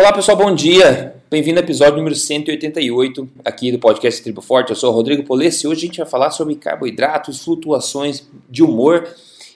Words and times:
Olá 0.00 0.14
pessoal, 0.14 0.34
bom 0.34 0.54
dia. 0.54 1.14
Bem-vindo 1.30 1.60
ao 1.60 1.62
episódio 1.62 1.98
número 1.98 2.16
188 2.16 3.28
aqui 3.44 3.70
do 3.70 3.78
podcast 3.78 4.22
Tribo 4.22 4.40
Forte. 4.40 4.70
Eu 4.70 4.76
sou 4.76 4.90
o 4.90 4.94
Rodrigo 4.94 5.24
Polesse 5.24 5.66
e 5.66 5.68
hoje 5.68 5.82
a 5.82 5.86
gente 5.88 5.98
vai 5.98 6.06
falar 6.06 6.30
sobre 6.30 6.54
carboidratos, 6.54 7.44
flutuações 7.44 8.26
de 8.48 8.62
humor 8.62 9.06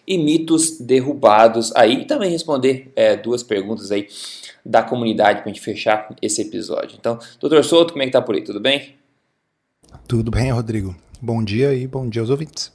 e 0.07 0.19
mitos 0.19 0.79
derrubados 0.79 1.75
aí 1.75 2.03
e 2.03 2.05
também 2.05 2.31
responder 2.31 2.93
é, 2.95 3.17
duas 3.17 3.43
perguntas 3.43 3.91
aí 3.91 4.07
da 4.63 4.83
comunidade 4.83 5.41
para 5.41 5.51
a 5.51 5.55
gente 5.55 5.65
fechar 5.65 6.15
esse 6.21 6.43
episódio. 6.43 6.99
Então, 7.01 7.19
doutor 7.41 7.65
Souto, 7.65 7.95
como 7.95 8.03
é 8.03 8.07
que 8.07 8.13
tá 8.13 8.21
por 8.21 8.35
aí? 8.35 8.45
Tudo 8.45 8.61
bem? 8.61 8.97
Tudo 10.07 10.31
bem, 10.31 10.53
Rodrigo. 10.53 10.95
Bom 11.23 11.43
dia 11.43 11.73
e 11.73 11.87
bom 11.87 12.07
dia 12.07 12.21
aos 12.21 12.29
ouvintes. 12.29 12.71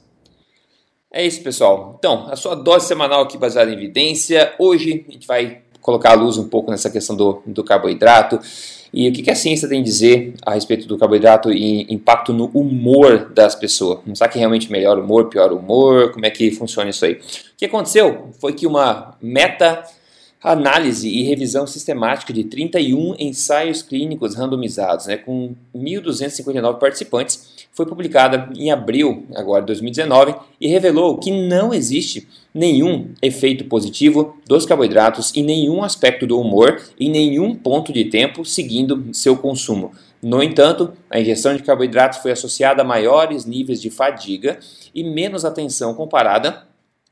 É 1.12 1.24
isso, 1.24 1.40
pessoal. 1.40 1.94
Então, 2.00 2.26
a 2.32 2.34
sua 2.34 2.56
dose 2.56 2.88
semanal 2.88 3.22
aqui 3.22 3.38
baseada 3.38 3.70
em 3.70 3.74
evidência. 3.74 4.56
Hoje 4.58 5.06
a 5.08 5.12
gente 5.12 5.26
vai 5.28 5.62
colocar 5.80 6.12
a 6.12 6.14
luz 6.14 6.36
um 6.36 6.48
pouco 6.48 6.70
nessa 6.70 6.90
questão 6.90 7.16
do, 7.16 7.42
do 7.46 7.64
carboidrato 7.64 8.38
e 8.92 9.08
o 9.08 9.12
que, 9.12 9.22
que 9.22 9.30
a 9.30 9.34
ciência 9.34 9.68
tem 9.68 9.80
a 9.80 9.84
dizer 9.84 10.34
a 10.44 10.54
respeito 10.54 10.86
do 10.86 10.98
carboidrato 10.98 11.52
e 11.52 11.86
impacto 11.92 12.32
no 12.32 12.46
humor 12.46 13.30
das 13.32 13.54
pessoas. 13.54 14.00
Não 14.04 14.14
sabe 14.16 14.32
que 14.32 14.38
realmente 14.38 14.70
melhora 14.70 15.00
o 15.00 15.04
humor, 15.04 15.28
pior 15.28 15.52
humor, 15.52 16.12
como 16.12 16.26
é 16.26 16.30
que 16.30 16.50
funciona 16.50 16.90
isso 16.90 17.04
aí. 17.04 17.14
O 17.14 17.20
que 17.56 17.66
aconteceu 17.66 18.30
foi 18.40 18.52
que 18.52 18.66
uma 18.66 19.14
meta 19.22 19.84
análise 20.42 21.08
e 21.08 21.22
revisão 21.22 21.66
sistemática 21.66 22.32
de 22.32 22.44
31 22.44 23.14
ensaios 23.18 23.82
clínicos 23.82 24.34
randomizados, 24.34 25.06
né, 25.06 25.18
com 25.18 25.54
1.259 25.76 26.78
participantes, 26.78 27.68
foi 27.72 27.86
publicada 27.86 28.48
em 28.56 28.70
abril 28.72 29.26
agora 29.34 29.60
de 29.60 29.66
2019 29.66 30.34
e 30.60 30.66
revelou 30.66 31.18
que 31.18 31.30
não 31.30 31.72
existe 31.72 32.26
nenhum 32.52 33.12
efeito 33.22 33.64
positivo 33.64 34.36
dos 34.46 34.66
carboidratos 34.66 35.32
em 35.36 35.42
nenhum 35.42 35.82
aspecto 35.82 36.26
do 36.26 36.38
humor 36.38 36.80
em 36.98 37.10
nenhum 37.10 37.54
ponto 37.54 37.92
de 37.92 38.06
tempo 38.06 38.44
seguindo 38.44 39.08
seu 39.12 39.36
consumo. 39.36 39.92
No 40.22 40.42
entanto, 40.42 40.92
a 41.08 41.18
ingestão 41.18 41.56
de 41.56 41.62
carboidratos 41.62 42.18
foi 42.18 42.32
associada 42.32 42.82
a 42.82 42.84
maiores 42.84 43.46
níveis 43.46 43.80
de 43.80 43.88
fadiga 43.88 44.58
e 44.94 45.02
menos 45.02 45.44
atenção 45.44 45.94
comparada 45.94 46.66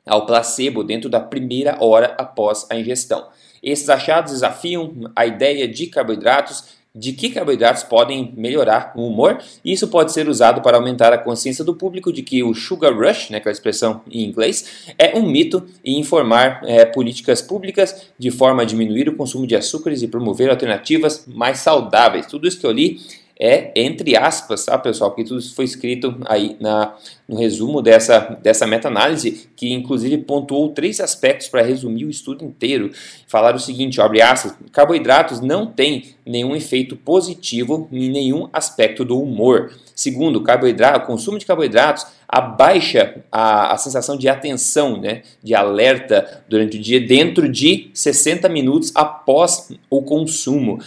ao 0.06 0.26
placebo 0.26 0.82
dentro 0.82 1.08
da 1.08 1.20
primeira 1.20 1.76
hora 1.80 2.14
após 2.18 2.66
a 2.70 2.76
ingestão. 2.76 3.28
Esses 3.62 3.88
achados 3.88 4.32
desafiam 4.32 5.10
a 5.14 5.26
ideia 5.26 5.66
de 5.66 5.86
carboidratos 5.86 6.77
de 6.94 7.12
que 7.12 7.30
carboidratos 7.30 7.82
podem 7.82 8.32
melhorar 8.36 8.92
o 8.96 9.06
humor. 9.06 9.38
Isso 9.64 9.88
pode 9.88 10.12
ser 10.12 10.28
usado 10.28 10.60
para 10.60 10.76
aumentar 10.76 11.12
a 11.12 11.18
consciência 11.18 11.64
do 11.64 11.74
público 11.74 12.12
de 12.12 12.22
que 12.22 12.42
o 12.42 12.54
sugar 12.54 12.92
rush, 12.92 13.30
né, 13.30 13.38
aquela 13.38 13.52
expressão 13.52 14.02
em 14.10 14.24
inglês, 14.24 14.94
é 14.98 15.16
um 15.16 15.22
mito 15.22 15.64
e 15.84 15.98
informar 15.98 16.60
é, 16.64 16.84
políticas 16.84 17.40
públicas 17.40 18.08
de 18.18 18.30
forma 18.30 18.62
a 18.62 18.64
diminuir 18.64 19.08
o 19.08 19.16
consumo 19.16 19.46
de 19.46 19.54
açúcares 19.54 20.02
e 20.02 20.08
promover 20.08 20.50
alternativas 20.50 21.24
mais 21.26 21.58
saudáveis. 21.58 22.26
Tudo 22.26 22.48
isso 22.48 22.58
que 22.58 22.66
eu 22.66 22.72
li 22.72 23.00
é 23.40 23.70
entre 23.76 24.16
aspas, 24.16 24.64
tá, 24.64 24.76
pessoal? 24.76 25.10
Porque 25.10 25.22
tudo 25.22 25.38
isso 25.38 25.54
foi 25.54 25.64
escrito 25.64 26.16
aí 26.26 26.56
na, 26.58 26.94
no 27.28 27.36
resumo 27.36 27.80
dessa, 27.80 28.36
dessa 28.42 28.66
meta-análise, 28.66 29.48
que 29.54 29.72
inclusive 29.72 30.18
pontuou 30.18 30.70
três 30.70 30.98
aspectos 30.98 31.46
para 31.46 31.62
resumir 31.62 32.04
o 32.04 32.10
estudo 32.10 32.44
inteiro. 32.44 32.90
Falaram 33.28 33.56
o 33.56 33.60
seguinte: 33.60 34.00
abre 34.00 34.20
aspas, 34.20 34.54
carboidratos 34.72 35.40
não 35.40 35.66
têm 35.66 36.16
nenhum 36.26 36.56
efeito 36.56 36.96
positivo 36.96 37.88
em 37.92 38.10
nenhum 38.10 38.48
aspecto 38.52 39.04
do 39.04 39.20
humor. 39.20 39.72
Segundo, 39.94 40.42
carboidrato, 40.42 41.06
consumo 41.06 41.38
de 41.38 41.46
carboidratos 41.46 42.06
abaixa 42.28 43.22
a, 43.32 43.72
a 43.72 43.78
sensação 43.78 44.16
de 44.16 44.28
atenção, 44.28 45.00
né, 45.00 45.22
de 45.42 45.54
alerta 45.54 46.44
durante 46.48 46.76
o 46.76 46.80
dia, 46.80 47.00
dentro 47.00 47.48
de 47.48 47.90
60 47.94 48.48
minutos 48.48 48.92
após 48.94 49.72
o 49.88 50.02
consumo. 50.02 50.78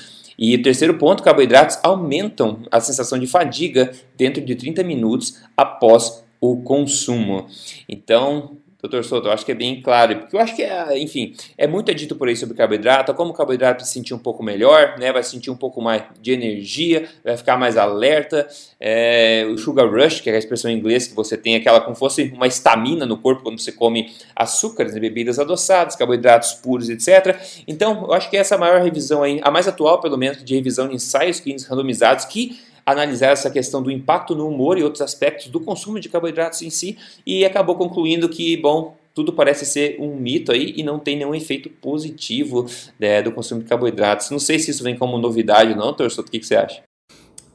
E 0.41 0.55
o 0.55 0.61
terceiro 0.63 0.97
ponto, 0.97 1.21
carboidratos 1.21 1.77
aumentam 1.83 2.63
a 2.71 2.81
sensação 2.81 3.19
de 3.19 3.27
fadiga 3.27 3.91
dentro 4.17 4.43
de 4.43 4.55
30 4.55 4.83
minutos 4.83 5.39
após 5.55 6.23
o 6.41 6.63
consumo. 6.63 7.45
Então, 7.87 8.57
Doutor 8.81 9.03
Souto, 9.03 9.27
eu 9.27 9.31
acho 9.31 9.45
que 9.45 9.51
é 9.51 9.55
bem 9.55 9.79
claro, 9.79 10.17
porque 10.17 10.35
eu 10.35 10.39
acho 10.39 10.55
que, 10.55 10.63
é, 10.63 10.97
enfim, 10.97 11.35
é 11.55 11.67
muito 11.67 11.93
dito 11.93 12.15
por 12.15 12.27
aí 12.27 12.35
sobre 12.35 12.55
carboidrato, 12.55 13.13
como 13.13 13.29
o 13.29 13.33
carboidrato 13.33 13.85
se 13.85 13.93
sentir 13.93 14.13
um 14.13 14.19
pouco 14.19 14.41
melhor, 14.41 14.97
né, 14.97 15.11
vai 15.11 15.21
sentir 15.21 15.51
um 15.51 15.55
pouco 15.55 15.81
mais 15.81 16.03
de 16.19 16.31
energia, 16.31 17.07
vai 17.23 17.37
ficar 17.37 17.57
mais 17.57 17.77
alerta, 17.77 18.47
é, 18.79 19.45
o 19.51 19.57
sugar 19.57 19.87
rush, 19.87 20.21
que 20.21 20.29
é 20.29 20.35
a 20.35 20.37
expressão 20.37 20.71
em 20.71 20.75
inglês, 20.75 21.07
que 21.07 21.15
você 21.15 21.37
tem 21.37 21.55
aquela 21.55 21.79
como 21.79 21.95
fosse 21.95 22.31
uma 22.35 22.47
estamina 22.47 23.05
no 23.05 23.17
corpo 23.17 23.43
quando 23.43 23.59
você 23.59 23.71
come 23.71 24.11
açúcares, 24.35 24.93
né, 24.93 24.99
bebidas 24.99 25.37
adoçadas, 25.37 25.95
carboidratos 25.95 26.53
puros, 26.53 26.89
etc. 26.89 27.37
Então, 27.67 28.05
eu 28.05 28.13
acho 28.13 28.29
que 28.29 28.37
essa 28.37 28.55
é 28.55 28.57
maior 28.57 28.81
revisão 28.81 29.21
aí, 29.21 29.39
a 29.43 29.51
mais 29.51 29.67
atual, 29.67 30.01
pelo 30.01 30.17
menos, 30.17 30.43
de 30.43 30.55
revisão 30.55 30.87
de 30.87 30.95
ensaios 30.95 31.39
clínicos 31.39 31.67
randomizados, 31.67 32.25
que 32.25 32.59
analisar 32.85 33.31
essa 33.31 33.49
questão 33.49 33.81
do 33.81 33.91
impacto 33.91 34.35
no 34.35 34.47
humor 34.47 34.77
e 34.77 34.83
outros 34.83 35.01
aspectos 35.01 35.47
do 35.47 35.59
consumo 35.59 35.99
de 35.99 36.09
carboidratos 36.09 36.61
em 36.61 36.69
si 36.69 36.97
e 37.25 37.45
acabou 37.45 37.75
concluindo 37.75 38.27
que, 38.27 38.57
bom, 38.57 38.97
tudo 39.13 39.33
parece 39.33 39.65
ser 39.65 39.97
um 39.99 40.15
mito 40.15 40.51
aí 40.51 40.73
e 40.75 40.83
não 40.83 40.97
tem 40.97 41.17
nenhum 41.17 41.35
efeito 41.35 41.69
positivo 41.69 42.65
né, 42.99 43.21
do 43.21 43.31
consumo 43.31 43.61
de 43.61 43.67
carboidratos. 43.67 44.29
Não 44.29 44.39
sei 44.39 44.57
se 44.59 44.71
isso 44.71 44.83
vem 44.83 44.97
como 44.97 45.17
novidade 45.17 45.71
ou 45.71 45.77
não, 45.77 45.93
Torçoto, 45.93 46.29
o 46.29 46.31
que, 46.31 46.39
que 46.39 46.45
você 46.45 46.55
acha? 46.55 46.81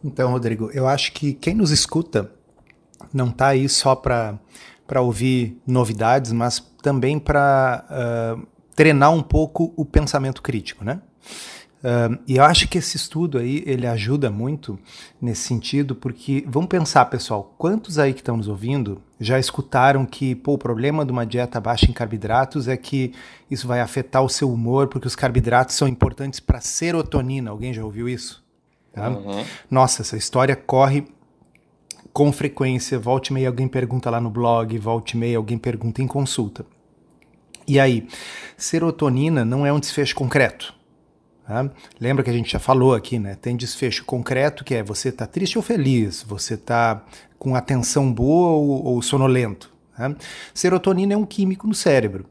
Então, 0.05 0.31
Rodrigo, 0.31 0.71
eu 0.73 0.87
acho 0.87 1.13
que 1.13 1.33
quem 1.33 1.55
nos 1.55 1.71
escuta 1.71 2.31
não 3.13 3.29
está 3.29 3.49
aí 3.49 3.69
só 3.69 3.95
para 3.95 4.39
ouvir 5.01 5.59
novidades, 5.67 6.33
mas 6.33 6.61
também 6.83 7.19
para 7.19 7.85
uh, 7.89 7.93
ah, 7.93 8.47
treinar 8.75 9.13
um 9.13 9.23
pouco 9.23 9.73
o 9.77 9.85
pensamento 9.85 10.43
crítico, 10.43 10.85
né? 10.85 11.01
Uh, 11.85 12.19
e 12.27 12.37
eu 12.37 12.45
acho 12.45 12.67
que 12.69 12.79
esse 12.79 12.97
estudo 12.97 13.39
aí 13.39 13.63
ele 13.67 13.87
ajuda 13.87 14.31
muito 14.31 14.79
nesse 15.21 15.43
sentido, 15.43 15.95
porque 15.95 16.45
vamos 16.49 16.69
pensar, 16.69 17.05
pessoal, 17.07 17.55
quantos 17.59 17.99
aí 17.99 18.13
que 18.13 18.21
estão 18.21 18.37
nos 18.37 18.49
ouvindo 18.49 19.01
já 19.21 19.39
escutaram 19.39 20.05
que 20.05 20.35
pô, 20.35 20.55
o 20.55 20.59
problema 20.59 21.05
de 21.05 21.13
uma 21.13 21.25
dieta 21.25 21.61
baixa 21.61 21.89
em 21.89 21.93
carboidratos 21.93 22.67
é 22.67 22.77
que 22.77 23.13
isso 23.51 23.69
vai 23.69 23.81
afetar 23.81 24.23
o 24.23 24.29
seu 24.29 24.51
humor, 24.51 24.89
porque 24.89 25.07
os 25.07 25.15
carboidratos 25.15 25.75
são 25.75 25.87
importantes 25.87 26.41
para 26.41 26.61
serotonina. 26.61 27.51
Alguém 27.51 27.73
já 27.73 27.85
ouviu 27.85 28.09
isso? 28.09 28.45
Tá? 28.93 29.11
Uhum. 29.11 29.45
Nossa, 29.71 30.03
essa 30.03 30.17
história 30.17 30.57
corre 30.57 31.07
com 32.13 32.33
frequência. 32.33 32.99
Volte 32.99 33.29
e 33.29 33.35
meia 33.35 33.49
alguém 33.49 33.69
pergunta 33.69 34.11
lá 34.11 34.21
no 34.21 34.31
blog, 34.31 34.77
volte 34.79 35.13
e 35.13 35.17
meia 35.19 35.37
alguém 35.37 35.59
pergunta 35.59 36.03
em 36.03 36.07
consulta. 36.07 36.65
E 37.69 37.79
aí, 37.81 38.09
serotonina 38.57 39.45
não 39.45 39.67
é 39.67 39.73
um 39.73 39.81
desfecho 39.81 40.15
concreto. 40.15 40.76
Tá? 41.47 41.71
Lembra 42.01 42.25
que 42.25 42.31
a 42.31 42.33
gente 42.33 42.51
já 42.51 42.59
falou 42.59 42.93
aqui, 42.93 43.19
né? 43.19 43.37
Tem 43.41 43.57
desfecho 43.57 44.05
concreto 44.05 44.65
que 44.65 44.75
é 44.75 44.83
você 44.83 45.11
está 45.11 45.27
triste 45.27 45.57
ou 45.57 45.62
feliz, 45.62 46.25
você 46.27 46.55
está 46.55 47.05
com 47.39 47.55
atenção 47.55 48.12
boa 48.12 48.51
ou, 48.51 48.84
ou 48.84 49.03
sonolento. 49.03 49.73
Tá? 49.97 50.15
Serotonina 50.53 51.15
é 51.15 51.17
um 51.17 51.25
químico 51.25 51.69
no 51.69 51.75
cérebro, 51.75 52.27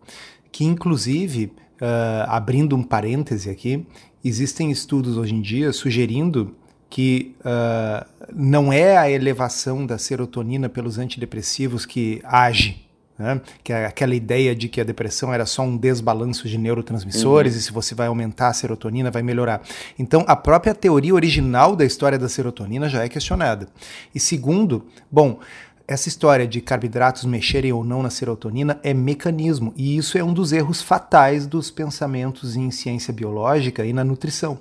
que 0.52 0.66
inclusive, 0.66 1.46
uh, 1.82 2.28
abrindo 2.28 2.76
um 2.76 2.84
parêntese 2.84 3.50
aqui, 3.50 3.88
existem 4.24 4.70
estudos 4.70 5.16
hoje 5.16 5.34
em 5.34 5.42
dia 5.42 5.72
sugerindo 5.72 6.54
que 6.90 7.36
uh, 7.40 8.06
não 8.34 8.72
é 8.72 8.98
a 8.98 9.10
elevação 9.10 9.86
da 9.86 9.98
serotonina 9.98 10.68
pelos 10.68 10.98
antidepressivos 10.98 11.86
que 11.86 12.22
age 12.24 12.85
né? 13.18 13.42
Que 13.64 13.72
é 13.72 13.86
aquela 13.86 14.14
ideia 14.14 14.56
de 14.56 14.68
que 14.68 14.82
a 14.82 14.84
depressão 14.84 15.34
era 15.34 15.46
só 15.46 15.64
um 15.64 15.78
desbalanço 15.78 16.48
de 16.48 16.58
neurotransmissores 16.58 17.54
uhum. 17.54 17.60
e 17.60 17.62
se 17.62 17.72
você 17.72 17.96
vai 17.96 18.08
aumentar 18.08 18.50
a 18.50 18.54
serotonina 18.54 19.10
vai 19.10 19.24
melhorar. 19.24 19.62
Então, 19.98 20.24
a 20.28 20.36
própria 20.36 20.76
teoria 20.76 21.14
original 21.14 21.76
da 21.76 21.86
história 21.86 22.20
da 22.20 22.28
serotonina 22.28 22.90
já 22.90 23.04
é 23.04 23.10
questionada. 23.10 23.68
E 24.14 24.20
segundo, 24.20 24.86
bom, 25.10 25.40
essa 25.88 26.10
história 26.10 26.48
de 26.48 26.62
carboidratos 26.62 27.26
mexerem 27.26 27.72
ou 27.72 27.84
não 27.84 28.02
na 28.02 28.10
serotonina 28.10 28.80
é 28.84 28.94
mecanismo, 28.94 29.72
e 29.78 29.96
isso 29.96 30.18
é 30.18 30.24
um 30.24 30.34
dos 30.34 30.52
erros 30.52 30.82
fatais 30.82 31.46
dos 31.46 31.70
pensamentos 31.70 32.56
em 32.56 32.72
ciência 32.72 33.14
biológica 33.14 33.86
e 33.86 33.94
na 33.94 34.04
nutrição. 34.04 34.60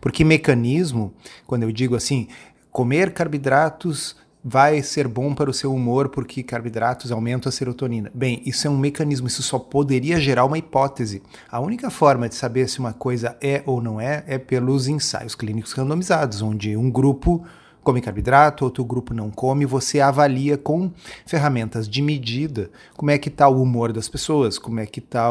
Porque 0.00 0.22
mecanismo, 0.24 1.12
quando 1.46 1.62
eu 1.64 1.72
digo 1.72 1.96
assim, 1.96 2.28
comer 2.70 3.12
carboidratos 3.12 4.16
vai 4.44 4.82
ser 4.82 5.08
bom 5.08 5.34
para 5.34 5.48
o 5.48 5.54
seu 5.54 5.74
humor 5.74 6.10
porque 6.10 6.42
carboidratos 6.42 7.10
aumentam 7.10 7.48
a 7.48 7.52
serotonina. 7.52 8.10
Bem, 8.14 8.42
isso 8.44 8.66
é 8.66 8.70
um 8.70 8.76
mecanismo, 8.76 9.26
isso 9.26 9.42
só 9.42 9.58
poderia 9.58 10.20
gerar 10.20 10.44
uma 10.44 10.58
hipótese. 10.58 11.22
A 11.50 11.60
única 11.60 11.88
forma 11.88 12.28
de 12.28 12.34
saber 12.34 12.68
se 12.68 12.78
uma 12.78 12.92
coisa 12.92 13.36
é 13.40 13.62
ou 13.64 13.80
não 13.80 13.98
é 13.98 14.22
é 14.26 14.36
pelos 14.36 14.86
ensaios 14.86 15.34
clínicos 15.34 15.72
randomizados, 15.72 16.42
onde 16.42 16.76
um 16.76 16.90
grupo 16.90 17.42
come 17.84 18.00
carboidrato, 18.00 18.64
outro 18.64 18.84
grupo 18.84 19.14
não 19.14 19.30
come, 19.30 19.64
você 19.66 20.00
avalia 20.00 20.56
com 20.56 20.90
ferramentas 21.26 21.88
de 21.88 22.02
medida 22.02 22.70
como 22.96 23.10
é 23.10 23.18
que 23.18 23.28
está 23.28 23.48
o 23.48 23.62
humor 23.62 23.92
das 23.92 24.08
pessoas, 24.08 24.58
como 24.58 24.80
é 24.80 24.86
que 24.86 24.98
está 24.98 25.30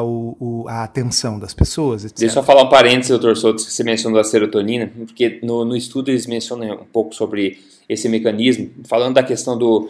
a 0.68 0.84
atenção 0.84 1.40
das 1.40 1.54
pessoas, 1.54 2.06
etc. 2.06 2.18
Deixa 2.20 2.40
eu 2.40 2.44
falar 2.44 2.64
um 2.64 2.70
parênteses, 2.70 3.10
doutor 3.10 3.36
Souto, 3.36 3.66
que 3.66 3.72
você 3.72 3.84
mencionou 3.84 4.20
a 4.20 4.24
serotonina, 4.24 4.92
porque 5.06 5.40
no, 5.44 5.66
no 5.66 5.76
estudo 5.76 6.12
eles 6.12 6.28
mencionam 6.28 6.76
um 6.76 6.86
pouco 6.86 7.14
sobre 7.14 7.60
esse 7.90 8.08
mecanismo, 8.08 8.70
falando 8.86 9.16
da 9.16 9.24
questão 9.24 9.58
do, 9.58 9.90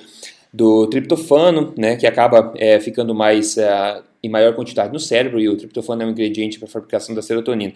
do 0.51 0.88
triptofano, 0.88 1.74
né, 1.77 1.95
que 1.95 2.07
acaba 2.07 2.54
é, 2.56 2.80
ficando 2.80 3.13
mais 3.13 3.57
é, 3.57 4.01
em 4.23 4.29
maior 4.29 4.55
quantidade 4.55 4.93
no 4.93 4.99
cérebro 4.99 5.37
e 5.37 5.49
o 5.49 5.57
triptofano 5.57 6.01
é 6.01 6.05
um 6.05 6.11
ingrediente 6.11 6.57
para 6.57 6.65
a 6.65 6.71
fabricação 6.71 7.13
da 7.13 7.21
serotonina. 7.21 7.73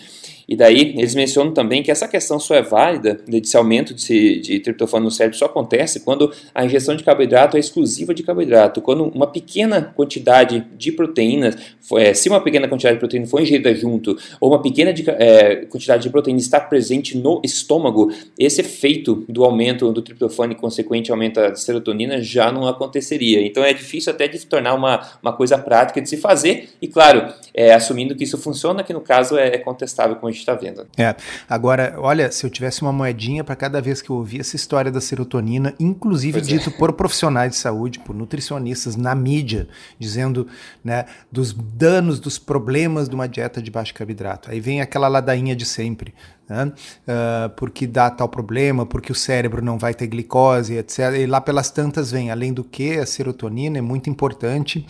E 0.47 0.55
daí 0.55 0.93
eles 0.97 1.13
mencionam 1.13 1.51
também 1.51 1.83
que 1.83 1.91
essa 1.91 2.07
questão 2.07 2.39
só 2.39 2.55
é 2.55 2.61
válida, 2.61 3.19
desse 3.27 3.57
aumento 3.57 3.93
de, 3.93 4.39
de 4.39 4.59
triptofano 4.61 5.05
no 5.05 5.11
cérebro 5.11 5.37
só 5.37 5.45
acontece 5.45 5.99
quando 5.99 6.31
a 6.55 6.63
ingestão 6.63 6.95
de 6.95 7.03
carboidrato 7.03 7.57
é 7.57 7.59
exclusiva 7.59 8.13
de 8.13 8.23
carboidrato. 8.23 8.81
Quando 8.81 9.03
uma 9.09 9.27
pequena 9.27 9.93
quantidade 9.93 10.65
de 10.77 10.89
proteínas, 10.93 11.57
é, 11.95 12.13
se 12.13 12.29
uma 12.29 12.39
pequena 12.39 12.67
quantidade 12.69 12.95
de 12.95 12.99
proteína 12.99 13.27
for 13.27 13.41
ingerida 13.41 13.75
junto, 13.75 14.17
ou 14.39 14.49
uma 14.49 14.61
pequena 14.61 14.93
de, 14.93 15.03
é, 15.09 15.65
quantidade 15.65 16.03
de 16.03 16.09
proteína 16.09 16.39
está 16.39 16.61
presente 16.61 17.17
no 17.17 17.41
estômago, 17.43 18.09
esse 18.39 18.61
efeito 18.61 19.25
do 19.27 19.43
aumento 19.43 19.91
do 19.91 20.01
triptofano 20.01 20.53
e 20.53 20.55
consequente 20.55 21.11
aumento 21.11 21.35
da 21.41 21.53
serotonina 21.55 22.21
já 22.21 22.53
não 22.53 22.65
aconteceria. 22.65 23.45
Então 23.45 23.63
é 23.65 23.73
difícil 23.73 24.13
até 24.13 24.29
de 24.29 24.45
tornar 24.45 24.73
uma, 24.75 25.05
uma 25.21 25.33
coisa 25.33 25.57
prática 25.57 26.01
de 26.01 26.07
se 26.07 26.15
fazer, 26.15 26.36
e 26.43 26.87
claro, 26.87 27.33
é, 27.53 27.73
assumindo 27.73 28.15
que 28.15 28.23
isso 28.23 28.37
funciona, 28.37 28.83
que 28.83 28.93
no 28.93 29.01
caso 29.01 29.37
é, 29.37 29.47
é 29.47 29.57
contestável, 29.57 30.15
como 30.15 30.27
a 30.27 30.31
gente 30.31 30.41
está 30.41 30.53
vendo. 30.53 30.85
É. 30.97 31.15
Agora, 31.49 31.95
olha, 31.97 32.31
se 32.31 32.45
eu 32.45 32.49
tivesse 32.49 32.81
uma 32.81 32.91
moedinha 32.91 33.43
para 33.43 33.55
cada 33.55 33.81
vez 33.81 34.01
que 34.01 34.09
eu 34.09 34.15
ouvir 34.15 34.41
essa 34.41 34.55
história 34.55 34.91
da 34.91 35.01
serotonina, 35.01 35.73
inclusive 35.79 36.39
pois 36.39 36.47
é. 36.47 36.57
dito 36.57 36.69
é. 36.69 36.73
por 36.73 36.93
profissionais 36.93 37.51
de 37.51 37.57
saúde, 37.57 37.99
por 37.99 38.15
nutricionistas 38.15 38.95
na 38.95 39.15
mídia, 39.15 39.67
dizendo 39.97 40.47
né, 40.83 41.05
dos 41.31 41.53
danos, 41.53 42.19
dos 42.19 42.37
problemas 42.37 43.09
de 43.09 43.15
uma 43.15 43.27
dieta 43.27 43.61
de 43.61 43.71
baixo 43.71 43.93
carboidrato. 43.93 44.51
Aí 44.51 44.59
vem 44.59 44.81
aquela 44.81 45.07
ladainha 45.07 45.55
de 45.55 45.65
sempre 45.65 46.13
né? 46.49 46.65
Uh, 46.65 47.49
porque 47.55 47.85
dá 47.85 48.09
tal 48.09 48.29
problema, 48.29 48.85
porque 48.85 49.11
o 49.11 49.15
cérebro 49.15 49.63
não 49.63 49.77
vai 49.77 49.93
ter 49.93 50.07
glicose, 50.07 50.75
etc. 50.75 50.99
E 51.19 51.25
lá 51.25 51.41
pelas 51.41 51.69
tantas 51.69 52.11
vem, 52.11 52.31
além 52.31 52.53
do 52.53 52.63
que, 52.63 52.97
a 52.97 53.05
serotonina 53.05 53.77
é 53.77 53.81
muito 53.81 54.09
importante 54.09 54.85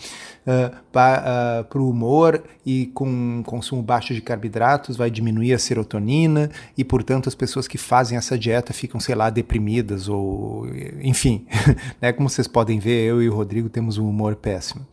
uh, 0.46 0.76
para 0.92 1.66
uh, 1.74 1.78
o 1.78 1.90
humor 1.90 2.42
e 2.64 2.86
com 2.94 3.42
consumo 3.44 3.82
baixo 3.82 4.14
de 4.14 4.20
carboidratos 4.20 4.96
vai 4.96 5.10
diminuir 5.10 5.52
a 5.52 5.58
serotonina 5.58 6.50
e, 6.76 6.84
portanto, 6.84 7.28
as 7.28 7.34
pessoas 7.34 7.66
que 7.66 7.78
fazem 7.78 8.16
essa 8.16 8.38
dieta 8.38 8.72
ficam, 8.72 9.00
sei 9.00 9.14
lá, 9.14 9.28
deprimidas 9.30 10.08
ou, 10.08 10.66
enfim, 11.00 11.46
né? 12.00 12.12
Como 12.12 12.28
vocês 12.28 12.46
podem 12.46 12.78
ver, 12.78 13.04
eu 13.04 13.22
e 13.22 13.28
o 13.28 13.34
Rodrigo 13.34 13.68
temos 13.68 13.98
um 13.98 14.08
humor 14.08 14.36
péssimo. 14.36 14.86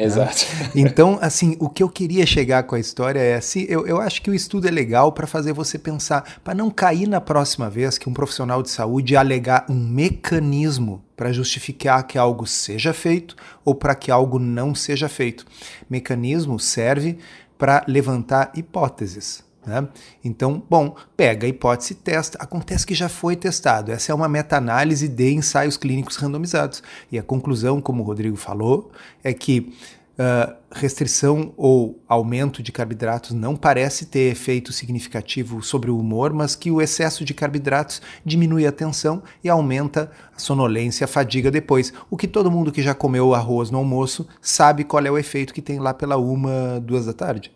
Né? 0.00 0.06
Exato. 0.06 0.46
Né? 0.58 0.70
Então, 0.90 1.18
assim, 1.20 1.56
o 1.58 1.68
que 1.68 1.82
eu 1.82 1.88
queria 1.88 2.24
chegar 2.24 2.62
com 2.64 2.74
a 2.74 2.80
história 2.80 3.20
é 3.20 3.34
assim, 3.34 3.66
eu, 3.68 3.86
eu 3.86 4.00
acho 4.00 4.22
que 4.22 4.30
o 4.30 4.34
estudo 4.34 4.66
é 4.66 4.70
legal 4.70 5.12
para 5.12 5.26
fazer 5.26 5.52
você 5.52 5.78
pensar, 5.78 6.40
para 6.42 6.54
não 6.54 6.70
cair 6.70 7.06
na 7.06 7.20
próxima 7.20 7.68
vez 7.68 7.98
que 7.98 8.08
um 8.08 8.12
profissional 8.12 8.62
de 8.62 8.70
saúde 8.70 9.16
alegar 9.16 9.66
um 9.68 9.74
mecanismo 9.74 11.04
para 11.16 11.32
justificar 11.32 12.06
que 12.06 12.16
algo 12.16 12.46
seja 12.46 12.92
feito 12.92 13.36
ou 13.64 13.74
para 13.74 13.94
que 13.94 14.10
algo 14.10 14.38
não 14.38 14.74
seja 14.74 15.08
feito. 15.08 15.44
Mecanismo 15.88 16.58
serve 16.58 17.18
para 17.58 17.84
levantar 17.86 18.52
hipóteses. 18.54 19.49
Né? 19.66 19.86
Então, 20.24 20.62
bom, 20.68 20.96
pega 21.16 21.46
a 21.46 21.50
hipótese 21.50 21.94
testa. 21.94 22.38
Acontece 22.40 22.86
que 22.86 22.94
já 22.94 23.08
foi 23.08 23.36
testado. 23.36 23.92
Essa 23.92 24.12
é 24.12 24.14
uma 24.14 24.28
meta-análise 24.28 25.06
de 25.06 25.32
ensaios 25.32 25.76
clínicos 25.76 26.16
randomizados. 26.16 26.82
E 27.12 27.18
a 27.18 27.22
conclusão, 27.22 27.80
como 27.80 28.02
o 28.02 28.06
Rodrigo 28.06 28.36
falou, 28.36 28.90
é 29.22 29.34
que 29.34 29.72
uh, 30.20 30.54
restrição 30.72 31.52
ou 31.56 32.02
aumento 32.08 32.62
de 32.62 32.72
carboidratos 32.72 33.32
não 33.32 33.54
parece 33.54 34.06
ter 34.06 34.30
efeito 34.30 34.72
significativo 34.72 35.62
sobre 35.62 35.90
o 35.90 35.98
humor, 35.98 36.32
mas 36.32 36.56
que 36.56 36.70
o 36.70 36.80
excesso 36.80 37.24
de 37.24 37.34
carboidratos 37.34 38.00
diminui 38.24 38.66
a 38.66 38.72
tensão 38.72 39.22
e 39.42 39.48
aumenta 39.48 40.10
a 40.34 40.38
sonolência, 40.38 41.04
a 41.04 41.08
fadiga 41.08 41.50
depois. 41.50 41.92
O 42.10 42.16
que 42.16 42.26
todo 42.28 42.50
mundo 42.50 42.72
que 42.72 42.82
já 42.82 42.94
comeu 42.94 43.34
arroz 43.34 43.70
no 43.70 43.78
almoço 43.78 44.26
sabe 44.40 44.84
qual 44.84 45.04
é 45.04 45.10
o 45.10 45.18
efeito 45.18 45.52
que 45.52 45.62
tem 45.62 45.78
lá 45.78 45.92
pela 45.92 46.16
uma, 46.16 46.80
duas 46.80 47.06
da 47.06 47.12
tarde. 47.12 47.52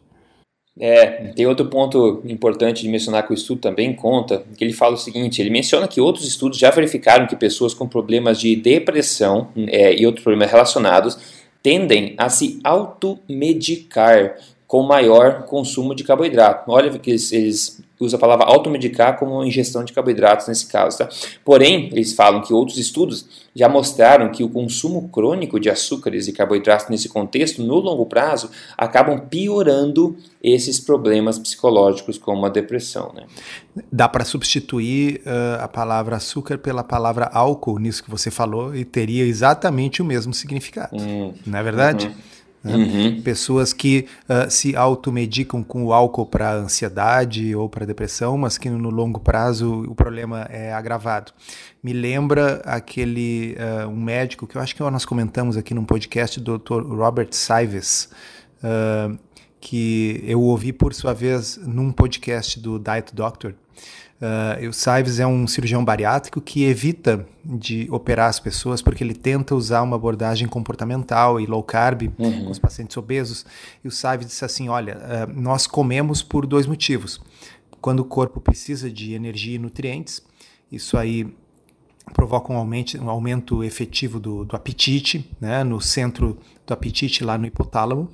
É, 0.79 1.33
tem 1.37 1.47
outro 1.47 1.67
ponto 1.67 2.21
importante 2.25 2.83
de 2.83 2.89
mencionar 2.89 3.25
que 3.25 3.33
o 3.33 3.35
estudo 3.35 3.61
também 3.61 3.95
conta, 3.95 4.45
que 4.57 4.65
ele 4.65 4.73
fala 4.73 4.95
o 4.95 4.99
seguinte, 4.99 5.41
ele 5.41 5.51
menciona 5.51 5.87
que 5.87 6.01
outros 6.01 6.27
estudos 6.27 6.59
já 6.59 6.71
verificaram 6.71 7.29
que 7.29 7.37
pessoas 7.37 7.73
com 7.73 7.87
problemas 7.87 8.41
de 8.41 8.57
depressão 8.57 9.49
é, 9.69 9.95
e 9.95 10.05
outros 10.05 10.25
problemas 10.25 10.51
relacionados 10.51 11.17
tendem 11.63 12.15
a 12.19 12.29
se 12.29 12.59
automedicar 12.65 14.37
com 14.75 14.83
maior 14.83 15.45
consumo 15.45 15.95
de 15.95 16.03
carboidrato. 16.03 16.69
Olha 16.69 16.99
que 16.99 17.11
eles, 17.11 17.31
eles 17.31 17.81
usam 18.01 18.17
a 18.17 18.21
palavra 18.21 18.47
automedicar 18.47 19.17
como 19.17 19.45
ingestão 19.45 19.85
de 19.85 19.93
carboidratos 19.93 20.49
nesse 20.49 20.67
caso. 20.67 20.99
Tá? 20.99 21.09
Porém, 21.45 21.91
eles 21.93 22.13
falam 22.13 22.43
que 22.43 22.53
outros 22.53 22.77
estudos 22.77 23.25
já 23.55 23.69
mostraram 23.69 24.33
que 24.33 24.43
o 24.43 24.49
consumo 24.49 25.09
crônico 25.11 25.61
de 25.61 25.71
açúcares 25.71 26.27
e 26.27 26.33
carboidratos 26.33 26.89
nesse 26.89 27.09
contexto, 27.09 27.63
no 27.63 27.77
longo 27.77 28.05
prazo, 28.07 28.51
acabam 28.77 29.17
piorando 29.17 30.17
esses 30.43 30.81
problemas 30.81 31.39
psicológicos 31.39 32.19
como 32.19 32.45
a 32.45 32.49
depressão. 32.49 33.13
Né? 33.15 33.27
Dá 33.93 34.09
para 34.09 34.25
substituir 34.25 35.21
uh, 35.21 35.63
a 35.63 35.69
palavra 35.69 36.17
açúcar 36.17 36.59
pela 36.59 36.83
palavra 36.83 37.31
álcool 37.33 37.79
nisso 37.79 38.03
que 38.03 38.11
você 38.11 38.29
falou 38.29 38.75
e 38.75 38.85
teria 38.85 39.25
exatamente 39.25 40.03
o 40.03 40.05
mesmo 40.05 40.35
significado. 40.35 40.97
Hum, 41.01 41.33
não 41.47 41.61
é 41.61 41.63
verdade? 41.63 42.09
Uhum. 42.09 42.34
Né? 42.65 42.75
Uhum. 42.75 43.23
Pessoas 43.23 43.75
que 43.75 44.07
uh, 44.27 44.51
se 44.51 44.75
automedicam 44.75 45.63
com 45.63 45.85
o 45.85 45.93
álcool 45.93 46.25
para 46.25 46.55
ansiedade 46.55 47.55
ou 47.55 47.69
para 47.69 47.85
depressão, 47.85 48.39
mas 48.39 48.57
que 48.57 48.71
no 48.71 48.89
longo 48.89 49.21
prazo 49.21 49.83
o 49.83 49.95
problema 49.95 50.47
é 50.51 50.73
agravado. 50.73 51.33
Me 51.83 51.93
lembra 51.93 52.63
aquele 52.65 53.55
uh, 53.59 53.89
um 53.89 54.03
médico 54.03 54.47
que 54.47 54.57
eu 54.57 54.63
acho 54.63 54.75
que 54.75 54.83
nós 54.83 55.05
comentamos 55.05 55.59
aqui 55.59 55.75
num 55.75 55.85
podcast 55.85 56.41
do 56.41 56.59
Dr. 56.59 56.83
Robert 56.87 57.29
Sives, 57.33 58.09
uh, 58.63 59.19
que 59.61 60.23
eu 60.27 60.41
ouvi 60.41 60.73
por 60.73 60.95
sua 60.95 61.13
vez 61.13 61.59
num 61.59 61.93
podcast 61.93 62.59
do 62.59 62.79
Diet 62.79 63.15
Doctor. 63.15 63.55
Uh, 64.25 64.69
o 64.71 64.73
Sives 64.73 65.21
é 65.21 65.27
um 65.27 65.47
cirurgião 65.47 65.85
bariátrico 65.85 66.41
que 66.41 66.65
evita 66.65 67.27
de 67.45 67.87
operar 67.91 68.31
as 68.31 68.41
pessoas 68.41 68.81
porque 68.81 69.05
ele 69.05 69.13
tenta 69.13 69.55
usar 69.55 69.83
uma 69.83 69.97
abordagem 69.97 70.49
comportamental 70.49 71.39
e 71.39 71.45
low 71.45 71.63
carb 71.63 72.11
uhum. 72.19 72.45
com 72.47 72.51
os 72.51 72.59
pacientes 72.59 72.97
obesos. 72.97 73.45
E 73.85 73.89
o 73.89 73.91
Sives 73.91 74.27
disse 74.27 74.43
assim: 74.43 74.71
olha, 74.71 74.97
uh, 74.97 75.39
nós 75.39 75.67
comemos 75.67 76.23
por 76.23 76.47
dois 76.47 76.67
motivos. 76.67 77.21
Quando 77.83 78.01
o 78.01 78.05
corpo 78.05 78.41
precisa 78.41 78.91
de 78.91 79.13
energia 79.13 79.57
e 79.57 79.59
nutrientes, 79.59 80.23
isso 80.73 80.97
aí 80.97 81.31
provoca 82.15 82.51
um 82.51 82.57
aumento, 82.57 82.99
um 82.99 83.11
aumento 83.11 83.63
efetivo 83.63 84.19
do, 84.19 84.47
do 84.47 84.57
apetite, 84.57 85.31
né, 85.39 85.63
no 85.63 85.83
centro 85.83 86.39
do 86.67 86.73
apetite, 86.73 87.25
lá 87.25 87.37
no 87.37 87.47
hipotálamo. 87.47 88.09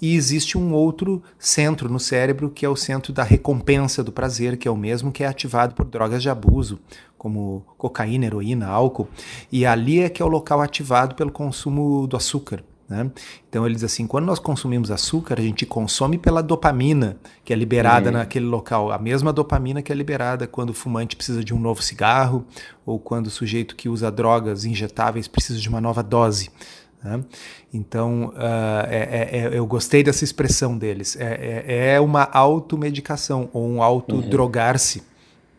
E 0.00 0.14
existe 0.14 0.58
um 0.58 0.72
outro 0.72 1.22
centro 1.38 1.88
no 1.88 2.00
cérebro, 2.00 2.50
que 2.50 2.66
é 2.66 2.68
o 2.68 2.76
centro 2.76 3.12
da 3.12 3.22
recompensa 3.22 4.02
do 4.02 4.12
prazer, 4.12 4.56
que 4.56 4.68
é 4.68 4.70
o 4.70 4.76
mesmo 4.76 5.12
que 5.12 5.24
é 5.24 5.26
ativado 5.26 5.74
por 5.74 5.86
drogas 5.86 6.22
de 6.22 6.28
abuso, 6.28 6.78
como 7.16 7.64
cocaína, 7.78 8.26
heroína, 8.26 8.66
álcool. 8.66 9.08
E 9.50 9.64
ali 9.64 10.00
é 10.00 10.08
que 10.08 10.20
é 10.20 10.24
o 10.24 10.28
local 10.28 10.60
ativado 10.60 11.14
pelo 11.14 11.30
consumo 11.30 12.06
do 12.06 12.16
açúcar. 12.16 12.62
Né? 12.88 13.10
Então 13.48 13.64
ele 13.64 13.74
diz 13.74 13.84
assim: 13.84 14.06
quando 14.06 14.26
nós 14.26 14.38
consumimos 14.38 14.90
açúcar, 14.90 15.38
a 15.38 15.42
gente 15.42 15.64
consome 15.64 16.18
pela 16.18 16.42
dopamina 16.42 17.16
que 17.42 17.52
é 17.52 17.56
liberada 17.56 18.10
uhum. 18.10 18.16
naquele 18.18 18.44
local, 18.44 18.92
a 18.92 18.98
mesma 18.98 19.32
dopamina 19.32 19.80
que 19.80 19.90
é 19.90 19.94
liberada 19.94 20.46
quando 20.46 20.70
o 20.70 20.74
fumante 20.74 21.16
precisa 21.16 21.42
de 21.42 21.54
um 21.54 21.58
novo 21.58 21.82
cigarro 21.82 22.44
ou 22.84 22.98
quando 22.98 23.28
o 23.28 23.30
sujeito 23.30 23.74
que 23.74 23.88
usa 23.88 24.10
drogas 24.10 24.64
injetáveis 24.64 25.26
precisa 25.26 25.58
de 25.58 25.68
uma 25.68 25.80
nova 25.80 26.02
dose. 26.02 26.50
Né? 27.04 27.22
Então, 27.72 28.32
uh, 28.34 28.86
é, 28.88 29.28
é, 29.30 29.50
eu 29.52 29.66
gostei 29.66 30.02
dessa 30.02 30.24
expressão 30.24 30.78
deles. 30.78 31.16
É, 31.16 31.62
é, 31.66 31.94
é 31.94 32.00
uma 32.00 32.22
automedicação 32.32 33.50
ou 33.52 33.68
um 33.68 33.82
autodrogar-se. 33.82 35.00
Uhum. 35.00 35.04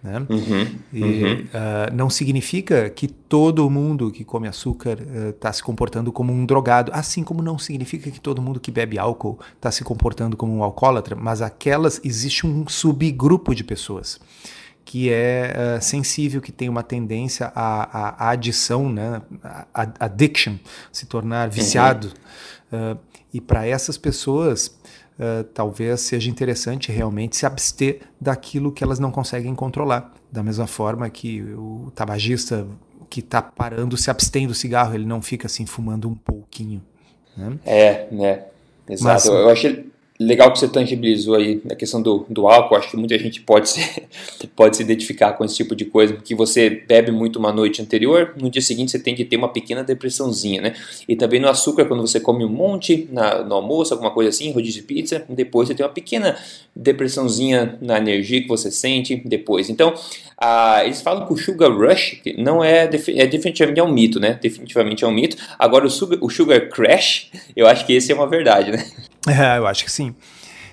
Né? 0.04 0.26
Uhum, 0.30 0.68
e 0.94 1.04
uhum. 1.04 1.34
Uh, 1.34 1.96
não 1.96 2.10
significa 2.12 2.90
que 2.92 3.08
todo 3.08 3.68
mundo 3.70 4.12
que 4.12 4.24
come 4.24 4.48
açúcar 4.48 5.00
está 5.30 5.50
uh, 5.50 5.54
se 5.54 5.64
comportando 5.64 6.12
como 6.12 6.32
um 6.32 6.46
drogado, 6.46 6.92
assim 6.94 7.24
como 7.24 7.42
não 7.42 7.58
significa 7.58 8.12
que 8.12 8.20
todo 8.20 8.40
mundo 8.40 8.60
que 8.60 8.70
bebe 8.70 9.00
álcool 9.00 9.40
está 9.56 9.72
se 9.72 9.84
comportando 9.84 10.38
como 10.38 10.56
um 10.56 10.64
alcoólatra, 10.64 11.16
mas 11.16 11.42
aquelas 11.42 12.00
existe 12.04 12.46
um 12.46 12.68
subgrupo 12.68 13.56
de 13.56 13.64
pessoas 13.64 14.20
que 14.86 15.12
é 15.12 15.52
uh, 15.78 15.84
sensível, 15.84 16.40
que 16.40 16.52
tem 16.52 16.70
uma 16.70 16.84
tendência 16.84 17.52
à, 17.56 18.28
à, 18.28 18.30
adição, 18.30 18.88
né? 18.88 19.20
A, 19.74 19.88
addiction, 20.02 20.58
se 20.92 21.08
tornar 21.08 21.50
viciado. 21.50 22.14
Uhum. 22.72 22.94
Uh, 22.94 23.00
e 23.34 23.42
para 23.42 23.66
essas 23.66 23.98
pessoas, 23.98 24.68
uh, 25.20 25.44
talvez 25.56 26.02
seja 26.02 26.30
interessante 26.30 26.92
realmente 26.92 27.36
se 27.36 27.48
abster 27.48 28.02
daquilo 28.22 28.72
que 28.72 28.84
elas 28.84 29.00
não 29.00 29.12
conseguem 29.12 29.56
controlar. 29.56 30.14
Da 30.32 30.44
mesma 30.44 30.68
forma 30.68 31.10
que 31.10 31.42
o 31.42 31.92
tabagista 31.96 32.68
que 33.10 33.22
está 33.22 33.42
parando, 33.42 33.98
se 33.98 34.12
abstém 34.12 34.48
do 34.48 34.54
cigarro, 34.54 34.94
ele 34.94 35.06
não 35.06 35.22
fica 35.22 35.48
assim 35.48 35.66
fumando 35.66 36.08
um 36.08 36.16
pouquinho. 36.16 36.82
Né? 37.36 37.58
É, 37.66 38.08
né? 38.12 38.44
Exato. 38.88 39.04
Mas, 39.04 39.26
eu 39.26 39.50
achei 39.50 39.92
legal 40.20 40.52
que 40.52 40.60
você 40.60 40.68
tangibilizou 40.68 41.36
aí 41.36 41.62
a 41.70 41.76
questão 41.76 42.02
do, 42.02 42.26
do 42.30 42.48
álcool. 42.48 42.76
Acho 42.76 42.92
que 42.92 42.98
muita 42.98 43.18
gente 43.20 43.42
pode 43.42 43.70
se, 43.70 44.02
pode 44.56 44.78
se 44.78 44.84
identificar 44.84 45.34
com 45.34 45.44
esse 45.44 45.56
tipo 45.56 45.76
de 45.76 45.86
coisa, 45.86 46.14
porque 46.14 46.34
você 46.34 46.70
bebe 46.70 47.12
muito 47.12 47.38
uma 47.38 47.52
noite 47.52 47.82
anterior, 47.82 48.34
no 48.40 48.50
dia 48.50 48.62
seguinte 48.62 48.92
você 48.92 49.00
tem 49.00 49.16
que 49.16 49.26
ter 49.26 49.38
uma 49.38 49.50
pequena 49.50 49.84
depressãozinha, 49.84 50.62
né? 50.62 50.76
E 51.08 51.16
também 51.16 51.40
no 51.40 51.48
açúcar, 51.48 51.86
quando 51.86 52.02
você 52.02 52.20
come 52.20 52.46
um 52.46 52.50
monte 52.50 53.08
na, 53.12 53.44
no 53.44 53.56
almoço, 53.56 53.94
alguma 53.94 54.12
coisa 54.12 54.30
assim, 54.30 54.52
rodízio 54.52 54.82
de 54.82 54.88
pizza, 54.88 55.26
depois 55.28 55.68
você 55.68 55.76
tem 55.76 55.86
uma 55.86 55.92
pequena 55.92 56.38
depressãozinha 56.76 57.78
na 57.82 57.98
energia 57.98 58.42
que 58.42 58.48
você 58.48 58.72
sente 58.72 59.22
depois. 59.26 59.70
Então, 59.70 59.94
eles 60.84 61.02
falam 61.02 61.26
que 61.26 61.34
o 61.34 61.38
sugar 61.38 61.72
rush 61.72 62.22
não 62.38 62.64
é, 62.64 62.84
é 62.84 63.28
definitivamente 63.28 63.80
é 63.80 63.84
um 63.84 63.92
mito, 63.92 64.20
né? 64.20 64.40
Definitivamente 64.42 65.04
é 65.04 65.08
um 65.08 65.12
mito. 65.12 65.38
Agora, 65.58 65.86
o 65.86 65.90
sugar, 65.90 66.20
o 66.22 66.30
sugar 66.30 66.70
crash, 66.70 67.30
eu 67.56 67.68
acho 67.68 67.86
que 67.86 67.94
esse 67.94 68.12
é 68.12 68.16
uma 68.16 68.28
verdade, 68.28 68.72
né? 68.72 68.86
É, 69.28 69.58
eu 69.58 69.68
acho 69.68 69.84
que 69.84 69.92
sim. 69.92 70.16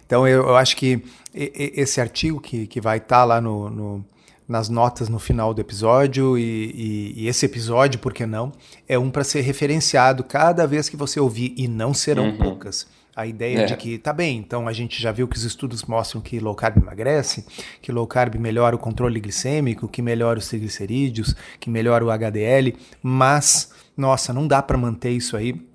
Então, 0.05 0.29
eu, 0.29 0.43
eu 0.43 0.57
acho 0.57 0.77
que 0.77 1.03
esse 1.35 2.01
artigo 2.01 2.41
que, 2.41 2.67
que 2.67 2.81
vai 2.81 2.99
estar 2.99 3.21
tá 3.21 3.25
lá 3.25 3.41
no, 3.41 3.71
no, 3.71 4.05
nas 4.47 4.69
notas 4.69 5.09
no 5.09 5.19
final 5.19 5.55
do 5.55 5.61
episódio 5.61 6.37
e, 6.37 6.43
e, 6.43 7.23
e, 7.23 7.29
esse 7.29 7.47
episódio, 7.47 7.99
por 7.99 8.13
que 8.13 8.27
não, 8.27 8.53
é 8.87 8.99
um 8.99 9.11
para 9.11 9.25
ser 9.25 9.41
referenciado 9.41 10.23
cada 10.23 10.67
vez 10.67 10.89
que 10.89 10.97
você 10.97 11.19
ouvir, 11.19 11.55
e 11.57 11.67
não 11.67 11.95
serão 11.95 12.27
uhum. 12.27 12.37
poucas. 12.37 12.87
A 13.15 13.27
ideia 13.27 13.61
é. 13.61 13.65
de 13.67 13.77
que, 13.77 13.99
tá 13.99 14.13
bem, 14.13 14.39
então 14.39 14.67
a 14.67 14.73
gente 14.73 15.01
já 15.01 15.13
viu 15.13 15.29
que 15.29 15.37
os 15.37 15.45
estudos 15.45 15.83
mostram 15.85 16.21
que 16.21 16.39
low 16.39 16.55
carb 16.55 16.79
emagrece, 16.79 17.45
que 17.81 17.93
low 17.93 18.07
carb 18.07 18.37
melhora 18.37 18.75
o 18.75 18.79
controle 18.79 19.21
glicêmico, 19.21 19.89
que 19.89 20.01
melhora 20.01 20.39
os 20.39 20.49
triglicerídeos, 20.49 21.35
que 21.61 21.69
melhora 21.69 22.05
o 22.05 22.11
HDL, 22.11 22.75
mas, 23.03 23.71
nossa, 23.97 24.33
não 24.33 24.47
dá 24.47 24.63
para 24.63 24.79
manter 24.79 25.11
isso 25.11 25.37
aí 25.37 25.72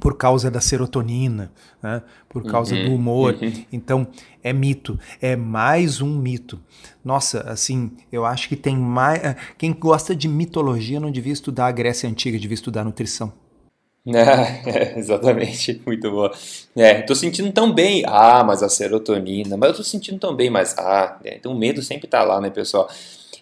por 0.00 0.16
causa 0.16 0.50
da 0.50 0.60
serotonina, 0.60 1.52
né? 1.82 2.02
por 2.28 2.44
causa 2.44 2.74
uhum, 2.74 2.84
do 2.84 2.94
humor. 2.94 3.38
Uhum. 3.40 3.64
Então, 3.72 4.06
é 4.42 4.52
mito, 4.52 4.98
é 5.20 5.36
mais 5.36 6.00
um 6.00 6.18
mito. 6.18 6.60
Nossa, 7.04 7.40
assim, 7.40 7.92
eu 8.10 8.24
acho 8.24 8.48
que 8.48 8.56
tem 8.56 8.76
mais. 8.76 9.22
Eh, 9.22 9.36
quem 9.56 9.72
gosta 9.72 10.14
de 10.14 10.28
mitologia 10.28 11.00
não 11.00 11.10
devia 11.10 11.32
estudar 11.32 11.66
a 11.66 11.72
Grécia 11.72 12.08
Antiga, 12.08 12.38
devia 12.38 12.54
estudar 12.54 12.84
nutrição. 12.84 13.32
É, 14.14 14.98
exatamente, 14.98 15.82
muito 15.84 16.08
boa. 16.10 16.32
É, 16.76 17.02
tô 17.02 17.14
sentindo 17.14 17.50
tão 17.52 17.72
bem. 17.72 18.04
Ah, 18.06 18.44
mas 18.44 18.62
a 18.62 18.68
serotonina. 18.68 19.56
Mas 19.56 19.70
eu 19.70 19.76
tô 19.76 19.82
sentindo 19.82 20.18
tão 20.18 20.34
bem, 20.34 20.48
mas 20.48 20.76
ah, 20.78 21.18
é, 21.24 21.36
então 21.36 21.52
o 21.52 21.58
medo 21.58 21.82
sempre 21.82 22.06
tá 22.06 22.22
lá, 22.22 22.40
né, 22.40 22.48
pessoal? 22.50 22.88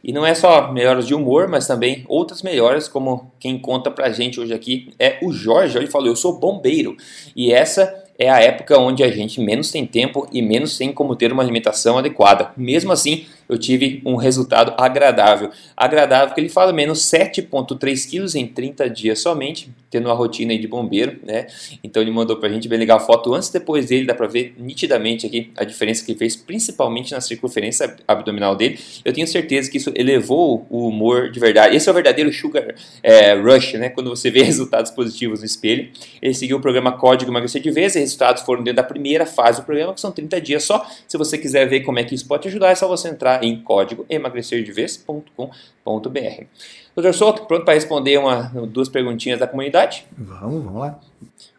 E 0.05 0.13
não 0.13 0.27
é 0.27 0.35
só 0.35 0.71
melhoras 0.71 1.07
de 1.07 1.15
humor, 1.15 1.49
mas 1.49 1.67
também 1.67 2.05
outras 2.07 2.43
melhoras, 2.43 2.87
como 2.87 3.33
quem 3.41 3.59
conta 3.59 3.91
pra 3.91 4.11
gente 4.11 4.39
hoje 4.39 4.53
aqui 4.53 4.93
é 4.99 5.19
o 5.23 5.33
Jorge. 5.33 5.79
Ele 5.79 5.87
falou: 5.87 6.09
Eu 6.09 6.17
sou 6.17 6.39
bombeiro. 6.39 6.95
E 7.35 7.51
essa 7.51 8.05
é 8.19 8.29
a 8.29 8.39
época 8.39 8.79
onde 8.79 9.03
a 9.03 9.11
gente 9.11 9.41
menos 9.41 9.71
tem 9.71 9.87
tempo 9.87 10.29
e 10.31 10.43
menos 10.43 10.77
tem 10.77 10.93
como 10.93 11.17
ter 11.17 11.33
uma 11.33 11.43
alimentação 11.43 11.97
adequada. 11.97 12.53
Mesmo 12.55 12.93
assim, 12.93 13.25
eu 13.55 13.59
tive 13.59 14.03
um 14.05 14.17
resultado 14.17 14.75
agradável. 14.77 15.51
Agradável 15.77 16.35
que 16.35 16.41
ele 16.41 16.49
fala 16.49 16.73
menos 16.73 16.99
7,3 17.01 18.09
quilos 18.09 18.35
em 18.35 18.47
30 18.47 18.91
dias 18.91 19.21
somente, 19.21 19.71
tendo 19.89 20.07
uma 20.09 20.15
rotina 20.15 20.59
de 20.59 20.67
bombeiro, 20.67 21.19
né? 21.25 21.47
Então 21.83 22.03
ele 22.03 22.11
mandou 22.11 22.37
pra 22.37 22.49
gente 22.49 22.69
bem 22.69 22.79
legal 22.79 22.97
a 22.97 23.01
foto 23.01 23.33
antes 23.33 23.49
e 23.49 23.53
depois 23.53 23.87
dele, 23.87 24.07
dá 24.07 24.15
pra 24.15 24.27
ver 24.27 24.55
nitidamente 24.59 25.25
aqui 25.25 25.53
a 25.57 25.63
diferença 25.63 26.05
que 26.05 26.11
ele 26.11 26.19
fez, 26.19 26.35
principalmente 26.35 27.13
na 27.13 27.21
circunferência 27.21 27.95
abdominal 28.09 28.57
dele. 28.57 28.77
Eu 29.05 29.13
tenho 29.13 29.27
certeza 29.27 29.71
que 29.71 29.77
isso 29.77 29.93
elevou 29.95 30.67
o 30.69 30.89
humor 30.89 31.31
de 31.31 31.39
verdade. 31.39 31.77
Esse 31.77 31.89
é 31.89 31.93
o 31.93 31.95
verdadeiro 31.95 32.33
sugar 32.33 32.75
é, 33.03 33.35
rush, 33.35 33.75
né? 33.75 33.89
Quando 33.89 34.11
você 34.11 34.31
vê 34.33 34.43
resultados 34.45 34.91
positivos 34.91 35.41
no 35.41 35.47
espelho. 35.47 35.89
Ele 36.21 36.35
seguiu 36.35 36.57
o 36.57 36.61
programa 36.61 36.93
Código 36.99 37.31
Emagrecer 37.31 37.63
de 37.63 37.71
Vez, 37.71 37.95
e 37.95 38.01
resultados 38.01 38.43
foram 38.43 38.65
dentro 38.65 38.77
da 38.77 38.83
primeira 38.83 39.25
fase 39.25 39.61
do 39.61 39.65
programa, 39.65 39.95
que 39.95 40.01
são 40.01 40.11
30 40.11 40.41
dias 40.41 40.65
só. 40.65 40.85
Se 41.07 41.17
você 41.17 41.39
quiser 41.39 41.69
ver 41.69 41.81
como 41.81 42.01
é 42.01 42.05
que 42.05 42.17
isso 42.17 42.27
pode 42.27 42.49
ajudar, 42.49 42.71
é 42.71 42.75
só 42.75 42.89
você 42.89 43.09
entrar 43.09 43.44
em 43.45 43.61
código 43.61 44.07
emagrecerdevez.com.br. 44.09 46.45
Doutor 46.95 47.15
Souto, 47.15 47.47
pronto 47.47 47.65
para 47.65 47.75
responder 47.75 48.19
uma, 48.19 48.53
duas 48.69 48.89
perguntinhas 48.89 49.39
da 49.39 49.47
comunidade? 49.47 50.07
Vamos, 50.17 50.65
vamos 50.65 50.81
lá. 50.81 51.01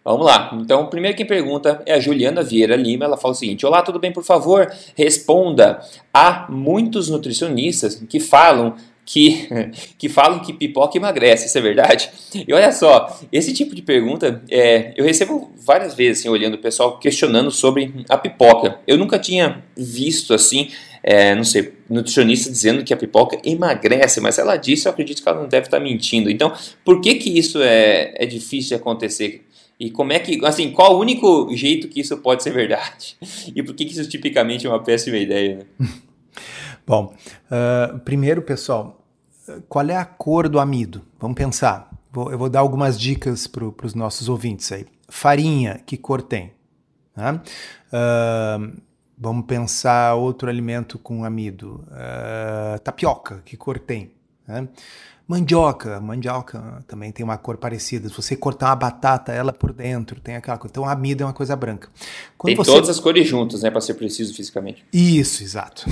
Vamos 0.03 0.25
lá. 0.25 0.51
Então, 0.61 0.85
primeiro 0.85 1.17
quem 1.17 1.25
pergunta 1.25 1.81
é 1.85 1.93
a 1.93 1.99
Juliana 1.99 2.43
Vieira 2.43 2.75
Lima. 2.75 3.05
Ela 3.05 3.17
fala 3.17 3.33
o 3.33 3.35
seguinte: 3.35 3.65
Olá, 3.65 3.81
tudo 3.81 3.99
bem? 3.99 4.13
Por 4.13 4.23
favor, 4.23 4.71
responda. 4.95 5.79
Há 6.13 6.45
muitos 6.49 7.09
nutricionistas 7.09 7.95
que 8.07 8.19
falam 8.19 8.75
que, 9.05 9.47
que 9.97 10.09
falam 10.09 10.39
que 10.39 10.51
pipoca 10.51 10.97
emagrece, 10.97 11.47
isso 11.47 11.57
é 11.57 11.61
verdade? 11.61 12.09
E 12.47 12.51
olha 12.51 12.71
só, 12.71 13.19
esse 13.31 13.53
tipo 13.53 13.75
de 13.75 13.81
pergunta 13.81 14.43
é, 14.49 14.93
eu 14.97 15.05
recebo 15.05 15.51
várias 15.57 15.93
vezes 15.93 16.19
assim, 16.21 16.29
olhando 16.29 16.55
o 16.55 16.59
pessoal 16.59 16.97
questionando 16.97 17.51
sobre 17.51 18.05
a 18.09 18.17
pipoca. 18.17 18.79
Eu 18.87 18.97
nunca 18.97 19.19
tinha 19.19 19.63
visto 19.77 20.33
assim 20.33 20.69
é, 21.07 21.35
não 21.35 21.43
sei, 21.43 21.71
nutricionista 21.87 22.49
dizendo 22.49 22.83
que 22.83 22.91
a 22.91 22.97
pipoca 22.97 23.39
emagrece, 23.43 24.19
mas 24.19 24.39
ela 24.39 24.57
disse, 24.57 24.87
eu 24.87 24.91
acredito 24.91 25.21
que 25.21 25.29
ela 25.29 25.39
não 25.39 25.47
deve 25.47 25.67
estar 25.67 25.79
mentindo. 25.79 26.31
Então, 26.31 26.51
por 26.83 26.99
que 26.99 27.13
que 27.13 27.37
isso 27.37 27.61
é, 27.61 28.11
é 28.15 28.25
difícil 28.25 28.69
de 28.69 28.81
acontecer? 28.81 29.45
E 29.79 29.91
como 29.91 30.13
é 30.13 30.17
que, 30.17 30.43
assim, 30.43 30.71
qual 30.71 30.95
o 30.95 30.99
único 30.99 31.53
jeito 31.53 31.87
que 31.87 31.99
isso 31.99 32.17
pode 32.17 32.41
ser 32.41 32.51
verdade? 32.51 33.15
E 33.55 33.61
por 33.61 33.75
que 33.75 33.85
que 33.85 33.91
isso 33.91 34.09
tipicamente 34.09 34.65
é 34.65 34.69
uma 34.69 34.81
péssima 34.83 35.17
ideia? 35.17 35.67
Né? 35.79 35.87
Bom, 36.85 37.15
uh, 37.51 37.99
primeiro, 37.99 38.41
pessoal, 38.41 39.05
qual 39.67 39.87
é 39.89 39.95
a 39.95 40.05
cor 40.05 40.47
do 40.47 40.59
amido? 40.59 41.01
Vamos 41.19 41.35
pensar. 41.35 41.89
Vou, 42.11 42.31
eu 42.31 42.37
vou 42.37 42.49
dar 42.49 42.59
algumas 42.59 42.99
dicas 42.99 43.47
para 43.47 43.65
os 43.83 43.93
nossos 43.93 44.29
ouvintes 44.29 44.71
aí. 44.71 44.85
Farinha, 45.09 45.81
que 45.85 45.97
cor 45.97 46.21
tem? 46.21 46.53
Uh, 47.17 48.81
Vamos 49.17 49.45
pensar 49.45 50.15
outro 50.15 50.49
alimento 50.49 50.99
com 50.99 51.23
amido. 51.23 51.85
Uh, 51.87 52.79
tapioca, 52.79 53.41
que 53.45 53.55
cor 53.55 53.79
tem? 53.79 54.11
Mandioca, 55.27 55.99
mandioca 55.99 56.83
também 56.87 57.11
tem 57.11 57.23
uma 57.23 57.37
cor 57.37 57.57
parecida. 57.57 58.07
Se 58.09 58.15
você 58.15 58.35
cortar 58.35 58.67
uma 58.67 58.75
batata, 58.75 59.31
ela 59.31 59.51
por 59.51 59.73
dentro 59.73 60.19
tem 60.19 60.35
aquela 60.35 60.57
cor. 60.57 60.69
Então, 60.69 60.85
amido 60.85 61.23
é 61.23 61.25
uma 61.25 61.33
coisa 61.33 61.55
branca. 61.55 61.89
Quando 62.37 62.55
tem 62.55 62.63
você... 62.63 62.71
todas 62.71 62.89
as 62.89 62.99
cores 62.99 63.27
juntas, 63.27 63.63
né, 63.63 63.71
para 63.71 63.81
ser 63.81 63.95
preciso 63.95 64.35
fisicamente. 64.35 64.85
Isso, 64.93 65.41
exato. 65.41 65.85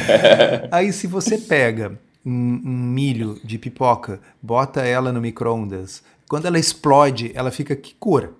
Aí, 0.72 0.92
se 0.94 1.06
você 1.06 1.36
pega 1.36 1.98
um, 2.24 2.60
um 2.64 2.70
milho 2.70 3.38
de 3.44 3.58
pipoca, 3.58 4.18
bota 4.40 4.80
ela 4.80 5.12
no 5.12 5.20
micro-ondas, 5.20 6.02
quando 6.26 6.46
ela 6.46 6.58
explode, 6.58 7.32
ela 7.34 7.50
fica 7.50 7.76
que 7.76 7.94
cor? 7.94 8.32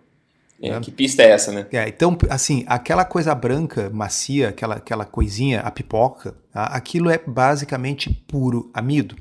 É, 0.62 0.70
né? 0.70 0.80
Que 0.80 0.90
pista 0.90 1.22
é 1.22 1.30
essa, 1.30 1.52
né? 1.52 1.66
É, 1.70 1.86
então, 1.86 2.16
assim, 2.30 2.64
aquela 2.66 3.04
coisa 3.04 3.34
branca, 3.34 3.90
macia, 3.92 4.48
aquela, 4.48 4.76
aquela 4.76 5.04
coisinha, 5.04 5.60
a 5.60 5.70
pipoca, 5.70 6.34
aquilo 6.54 7.10
é 7.10 7.18
basicamente 7.18 8.10
puro 8.26 8.70
amido, 8.72 9.16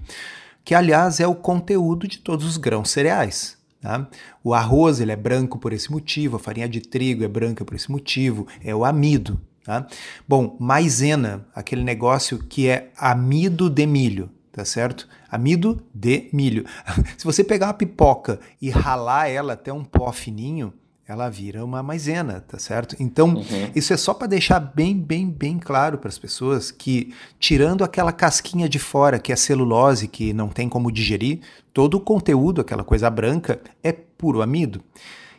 que 0.64 0.74
aliás 0.74 1.20
é 1.20 1.28
o 1.28 1.36
conteúdo 1.36 2.08
de 2.08 2.18
todos 2.18 2.46
os 2.46 2.58
grãos 2.58 2.90
cereais. 2.90 3.58
Tá? 3.82 4.08
O 4.44 4.54
arroz 4.54 5.02
ele 5.02 5.12
é 5.12 5.16
branco 5.16 5.60
por 5.60 5.74
esse 5.74 5.92
motivo, 5.92 6.38
a 6.38 6.40
farinha 6.40 6.70
de 6.70 6.80
trigo 6.80 7.24
é 7.24 7.28
branca 7.28 7.66
por 7.66 7.76
esse 7.76 7.92
motivo, 7.92 8.48
é 8.64 8.74
o 8.74 8.86
amido. 8.86 9.40
Tá? 9.64 9.86
Bom, 10.28 10.56
maisena, 10.60 11.46
aquele 11.54 11.84
negócio 11.84 12.40
que 12.40 12.68
é 12.68 12.92
amido 12.98 13.70
de 13.70 13.86
milho, 13.86 14.30
tá 14.52 14.64
certo? 14.64 15.08
Amido 15.30 15.84
de 15.94 16.30
milho. 16.32 16.66
Se 17.18 17.26
você 17.26 17.44
pegar 17.44 17.68
uma 17.68 17.74
pipoca 17.74 18.40
e 18.62 18.70
ralar 18.70 19.28
ela 19.28 19.54
até 19.54 19.72
um 19.72 19.84
pó 19.84 20.12
fininho, 20.12 20.74
ela 21.08 21.30
vira 21.30 21.66
uma 21.66 21.84
maisena, 21.84 22.46
tá 22.48 22.58
certo? 22.58 22.96
Então, 22.98 23.36
uhum. 23.36 23.72
isso 23.76 23.94
é 23.94 23.98
só 23.98 24.14
para 24.14 24.28
deixar 24.28 24.60
bem, 24.60 24.98
bem, 24.98 25.30
bem 25.30 25.60
claro 25.60 25.98
para 25.98 26.08
as 26.08 26.18
pessoas 26.18 26.72
que, 26.72 27.14
tirando 27.40 27.84
aquela 27.84 28.14
casquinha 28.14 28.70
de 28.70 28.80
fora, 28.80 29.20
que 29.20 29.32
é 29.32 29.36
celulose, 29.36 30.08
que 30.08 30.32
não 30.32 30.48
tem 30.48 30.70
como 30.70 30.92
digerir, 30.92 31.42
todo 31.74 31.96
o 31.96 32.00
conteúdo, 32.00 32.62
aquela 32.62 32.84
coisa 32.84 33.10
branca, 33.10 33.60
é 33.84 33.92
puro 33.92 34.42
amido. 34.42 34.82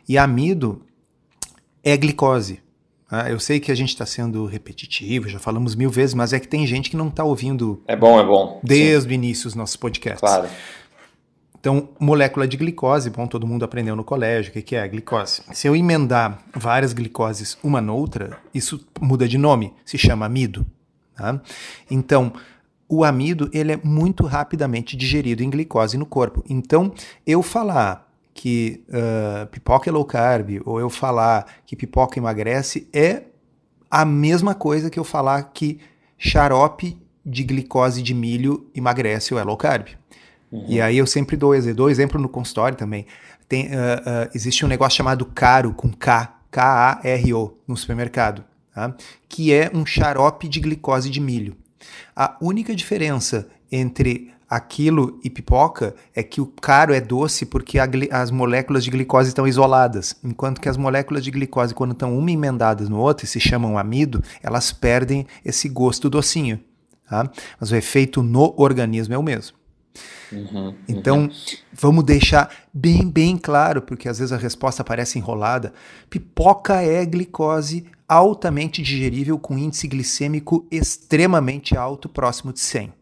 E 0.07 0.19
amido 0.19 0.83
é 1.83 1.97
glicose. 1.97 2.61
Ah, 3.09 3.29
eu 3.29 3.39
sei 3.39 3.59
que 3.59 3.71
a 3.71 3.75
gente 3.75 3.89
está 3.89 4.05
sendo 4.05 4.45
repetitivo, 4.45 5.29
já 5.29 5.39
falamos 5.39 5.75
mil 5.75 5.89
vezes, 5.89 6.13
mas 6.13 6.33
é 6.33 6.39
que 6.39 6.47
tem 6.47 6.65
gente 6.65 6.89
que 6.89 6.97
não 6.97 7.07
está 7.07 7.23
ouvindo. 7.23 7.81
É 7.87 7.95
bom, 7.95 8.19
é 8.19 8.25
bom. 8.25 8.59
Desde 8.63 9.03
Sim. 9.03 9.09
o 9.09 9.13
início 9.13 9.47
os 9.47 9.55
nossos 9.55 9.75
podcasts. 9.75 10.19
Claro. 10.19 10.47
Então, 11.65 11.89
molécula 11.99 12.47
de 12.47 12.57
glicose, 12.57 13.09
bom, 13.09 13.25
todo 13.25 13.47
mundo 13.47 13.65
aprendeu 13.65 13.95
no 13.95 14.03
colégio 14.03 14.51
o 14.55 14.61
que 14.61 14.75
é 14.75 14.83
a 14.83 14.87
glicose. 14.87 15.41
Se 15.51 15.67
eu 15.67 15.75
emendar 15.75 16.37
várias 16.55 16.93
glicoses 16.93 17.57
uma 17.63 17.81
noutra, 17.81 18.37
isso 18.53 18.85
muda 19.01 19.27
de 19.27 19.35
nome, 19.39 19.73
se 19.83 19.97
chama 19.97 20.27
amido. 20.27 20.63
Tá? 21.15 21.41
Então, 21.89 22.31
o 22.87 23.03
amido 23.03 23.49
ele 23.51 23.71
é 23.71 23.79
muito 23.83 24.27
rapidamente 24.27 24.95
digerido 24.95 25.41
em 25.41 25.49
glicose 25.49 25.97
no 25.97 26.05
corpo. 26.05 26.43
Então, 26.47 26.93
eu 27.25 27.41
falar 27.41 28.13
que 28.31 28.85
uh, 28.89 29.47
pipoca 29.47 29.89
é 29.89 29.91
low 29.91 30.05
carb 30.05 30.61
ou 30.65 30.79
eu 30.79 30.87
falar 30.87 31.47
que 31.65 31.75
pipoca 31.75 32.19
emagrece 32.19 32.87
é 32.93 33.23
a 33.89 34.05
mesma 34.05 34.53
coisa 34.53 34.91
que 34.91 34.99
eu 34.99 35.03
falar 35.03 35.41
que 35.45 35.79
xarope 36.15 36.95
de 37.25 37.43
glicose 37.43 38.03
de 38.03 38.13
milho 38.13 38.69
emagrece 38.75 39.33
ou 39.33 39.39
é 39.39 39.43
low 39.43 39.57
carb. 39.57 39.87
Uhum. 40.55 40.65
E 40.67 40.81
aí 40.81 40.97
eu 40.97 41.05
sempre 41.05 41.35
dou, 41.35 41.53
dou 41.73 41.89
exemplo 41.89 42.19
no 42.19 42.29
consultório 42.29 42.77
também. 42.77 43.05
Tem, 43.47 43.67
uh, 43.67 43.69
uh, 43.69 44.29
existe 44.33 44.65
um 44.65 44.67
negócio 44.67 44.97
chamado 44.97 45.25
caro 45.25 45.73
com 45.73 45.91
K, 45.91 46.33
K-A-R-O, 46.49 47.57
no 47.67 47.77
supermercado, 47.77 48.43
tá? 48.73 48.95
que 49.29 49.53
é 49.53 49.69
um 49.73 49.85
xarope 49.85 50.47
de 50.47 50.59
glicose 50.59 51.09
de 51.09 51.19
milho. 51.19 51.55
A 52.15 52.37
única 52.41 52.73
diferença 52.73 53.47
entre 53.71 54.33
aquilo 54.49 55.19
e 55.23 55.29
pipoca 55.29 55.95
é 56.15 56.23
que 56.23 56.39
o 56.39 56.45
caro 56.45 56.93
é 56.93 57.01
doce 57.01 57.45
porque 57.45 57.77
as 58.11 58.31
moléculas 58.31 58.83
de 58.83 58.91
glicose 58.91 59.29
estão 59.29 59.47
isoladas, 59.47 60.15
enquanto 60.23 60.61
que 60.61 60.69
as 60.69 60.77
moléculas 60.77 61.23
de 61.23 61.31
glicose, 61.31 61.73
quando 61.73 61.91
estão 61.91 62.17
uma 62.17 62.31
emendadas 62.31 62.87
no 62.87 62.97
outro 62.97 63.25
e 63.25 63.27
se 63.27 63.39
chamam 63.39 63.77
amido, 63.77 64.23
elas 64.41 64.71
perdem 64.71 65.27
esse 65.43 65.67
gosto 65.67 66.09
docinho. 66.09 66.59
Tá? 67.09 67.29
Mas 67.59 67.71
o 67.71 67.75
efeito 67.75 68.23
no 68.23 68.53
organismo 68.57 69.13
é 69.13 69.17
o 69.17 69.23
mesmo. 69.23 69.57
Uhum, 70.31 70.73
então, 70.87 71.23
uhum. 71.23 71.31
vamos 71.73 72.03
deixar 72.03 72.49
bem, 72.73 73.09
bem 73.09 73.37
claro, 73.37 73.81
porque 73.81 74.09
às 74.09 74.19
vezes 74.19 74.31
a 74.31 74.37
resposta 74.37 74.83
parece 74.83 75.17
enrolada. 75.19 75.73
Pipoca 76.09 76.81
é 76.81 77.05
glicose 77.05 77.85
altamente 78.07 78.81
digerível 78.81 79.37
com 79.39 79.57
índice 79.57 79.87
glicêmico 79.87 80.67
extremamente 80.69 81.75
alto, 81.75 82.07
próximo 82.07 82.53
de 82.53 82.59
100. 82.59 82.93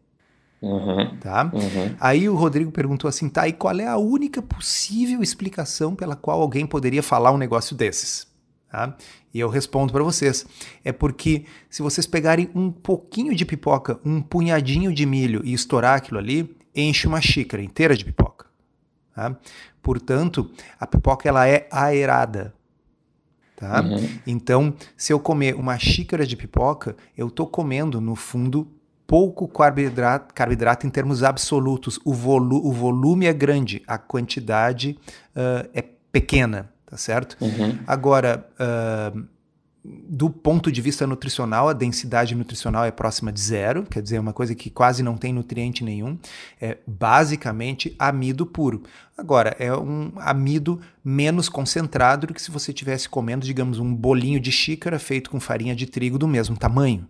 Uhum, 0.61 1.17
tá? 1.17 1.51
Uhum. 1.53 1.95
Aí 1.99 2.29
o 2.29 2.35
Rodrigo 2.35 2.71
perguntou 2.71 3.09
assim, 3.09 3.27
tá, 3.27 3.45
e 3.47 3.51
qual 3.51 3.77
é 3.77 3.85
a 3.85 3.97
única 3.97 4.41
possível 4.41 5.21
explicação 5.21 5.93
pela 5.93 6.15
qual 6.15 6.41
alguém 6.41 6.65
poderia 6.65 7.03
falar 7.03 7.31
um 7.31 7.37
negócio 7.37 7.75
desses? 7.75 8.25
Tá? 8.71 8.95
E 9.33 9.39
eu 9.39 9.49
respondo 9.49 9.91
para 9.91 10.03
vocês, 10.03 10.45
é 10.83 10.93
porque 10.93 11.45
se 11.69 11.81
vocês 11.81 12.07
pegarem 12.07 12.49
um 12.55 12.71
pouquinho 12.71 13.35
de 13.35 13.45
pipoca, 13.45 13.99
um 14.05 14.21
punhadinho 14.21 14.93
de 14.93 15.05
milho 15.05 15.41
e 15.43 15.53
estourar 15.53 15.97
aquilo 15.97 16.17
ali, 16.17 16.55
enche 16.75 17.07
uma 17.07 17.21
xícara 17.21 17.61
inteira 17.61 17.95
de 17.95 18.05
pipoca. 18.05 18.47
Tá? 19.15 19.35
Portanto, 19.81 20.49
a 20.79 20.87
pipoca 20.87 21.27
ela 21.27 21.47
é 21.47 21.67
aerada. 21.71 22.53
Tá? 23.55 23.81
Uhum. 23.81 24.19
Então, 24.25 24.73
se 24.97 25.13
eu 25.13 25.19
comer 25.19 25.55
uma 25.55 25.77
xícara 25.77 26.25
de 26.25 26.35
pipoca, 26.35 26.95
eu 27.17 27.27
estou 27.27 27.47
comendo, 27.47 28.01
no 28.01 28.15
fundo, 28.15 28.67
pouco 29.05 29.47
carboidrato, 29.47 30.33
carboidrato 30.33 30.87
em 30.87 30.89
termos 30.89 31.23
absolutos. 31.23 31.99
O, 32.03 32.13
volu 32.13 32.65
o 32.65 32.71
volume 32.71 33.25
é 33.25 33.33
grande, 33.33 33.83
a 33.87 33.97
quantidade 33.97 34.97
uh, 35.35 35.69
é 35.73 35.83
pequena, 36.11 36.71
tá 36.85 36.97
certo? 36.97 37.37
Uhum. 37.39 37.77
Agora, 37.85 38.47
uh, 38.59 39.23
do 39.85 40.29
ponto 40.29 40.71
de 40.71 40.81
vista 40.81 41.05
nutricional, 41.05 41.67
a 41.67 41.73
densidade 41.73 42.33
nutricional 42.33 42.85
é 42.85 42.91
próxima 42.91 43.33
de 43.33 43.41
zero, 43.41 43.83
quer 43.83 44.01
dizer, 44.01 44.15
é 44.15 44.19
uma 44.19 44.31
coisa 44.31 44.55
que 44.55 44.69
quase 44.69 45.03
não 45.03 45.17
tem 45.17 45.33
nutriente 45.33 45.83
nenhum. 45.83 46.17
É 46.61 46.77
basicamente 46.87 47.93
amido 47.99 48.45
puro. 48.45 48.83
Agora, 49.17 49.55
é 49.59 49.75
um 49.75 50.13
amido 50.17 50.79
menos 51.03 51.49
concentrado 51.49 52.27
do 52.27 52.33
que 52.33 52.41
se 52.41 52.49
você 52.49 52.71
estivesse 52.71 53.09
comendo, 53.09 53.45
digamos, 53.45 53.77
um 53.77 53.93
bolinho 53.93 54.39
de 54.39 54.51
xícara 54.53 54.97
feito 54.97 55.29
com 55.29 55.39
farinha 55.39 55.75
de 55.75 55.85
trigo 55.85 56.17
do 56.17 56.29
mesmo 56.29 56.55
tamanho. 56.55 57.05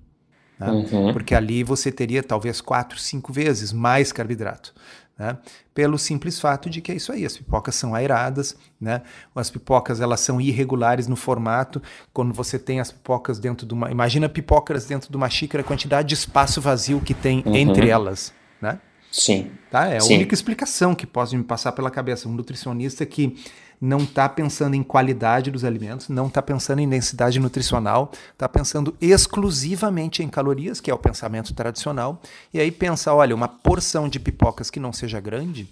Né? 0.59 0.71
Uhum. 0.71 1.13
Porque 1.13 1.35
ali 1.35 1.63
você 1.63 1.91
teria 1.91 2.23
talvez 2.23 2.59
quatro, 2.59 2.97
cinco 2.97 3.31
vezes 3.31 3.71
mais 3.71 4.11
carboidrato. 4.11 4.73
Né? 5.17 5.37
Pelo 5.75 5.97
simples 5.99 6.39
fato 6.39 6.69
de 6.69 6.81
que 6.81 6.91
é 6.91 6.95
isso 6.95 7.11
aí, 7.11 7.23
as 7.23 7.37
pipocas 7.37 7.75
são 7.75 7.93
aeradas, 7.93 8.55
né? 8.81 9.03
As 9.35 9.51
pipocas 9.51 10.01
elas 10.01 10.19
são 10.19 10.41
irregulares 10.41 11.07
no 11.07 11.15
formato. 11.15 11.81
Quando 12.11 12.33
você 12.33 12.57
tem 12.57 12.79
as 12.79 12.91
pipocas 12.91 13.37
dentro 13.37 13.67
de 13.67 13.73
uma, 13.73 13.91
imagina 13.91 14.27
pipocas 14.27 14.85
dentro 14.85 15.11
de 15.11 15.15
uma 15.15 15.29
xícara, 15.29 15.61
a 15.61 15.65
quantidade 15.65 16.07
de 16.07 16.15
espaço 16.15 16.59
vazio 16.59 16.99
que 16.99 17.13
tem 17.13 17.43
uhum. 17.45 17.55
entre 17.55 17.89
elas, 17.89 18.33
né? 18.59 18.79
Sim. 19.11 19.51
Tá? 19.69 19.87
É 19.87 19.97
a 19.97 20.01
Sim. 20.01 20.15
única 20.15 20.33
explicação 20.33 20.95
que 20.95 21.05
pode 21.05 21.37
me 21.37 21.43
passar 21.43 21.71
pela 21.73 21.91
cabeça. 21.91 22.27
Um 22.27 22.33
nutricionista 22.33 23.05
que 23.05 23.37
não 23.83 23.97
está 23.97 24.29
pensando 24.29 24.75
em 24.75 24.81
qualidade 24.81 25.51
dos 25.51 25.65
alimentos, 25.65 26.07
não 26.07 26.27
está 26.27 26.41
pensando 26.41 26.79
em 26.79 26.87
densidade 26.87 27.37
nutricional, 27.37 28.13
está 28.31 28.47
pensando 28.47 28.95
exclusivamente 29.01 30.23
em 30.23 30.29
calorias, 30.29 30.79
que 30.79 30.89
é 30.89 30.93
o 30.93 30.97
pensamento 30.97 31.53
tradicional, 31.53 32.21
e 32.53 32.61
aí 32.61 32.71
pensa, 32.71 33.13
olha, 33.13 33.35
uma 33.35 33.49
porção 33.49 34.07
de 34.07 34.21
pipocas 34.21 34.71
que 34.71 34.79
não 34.79 34.93
seja 34.93 35.19
grande 35.19 35.63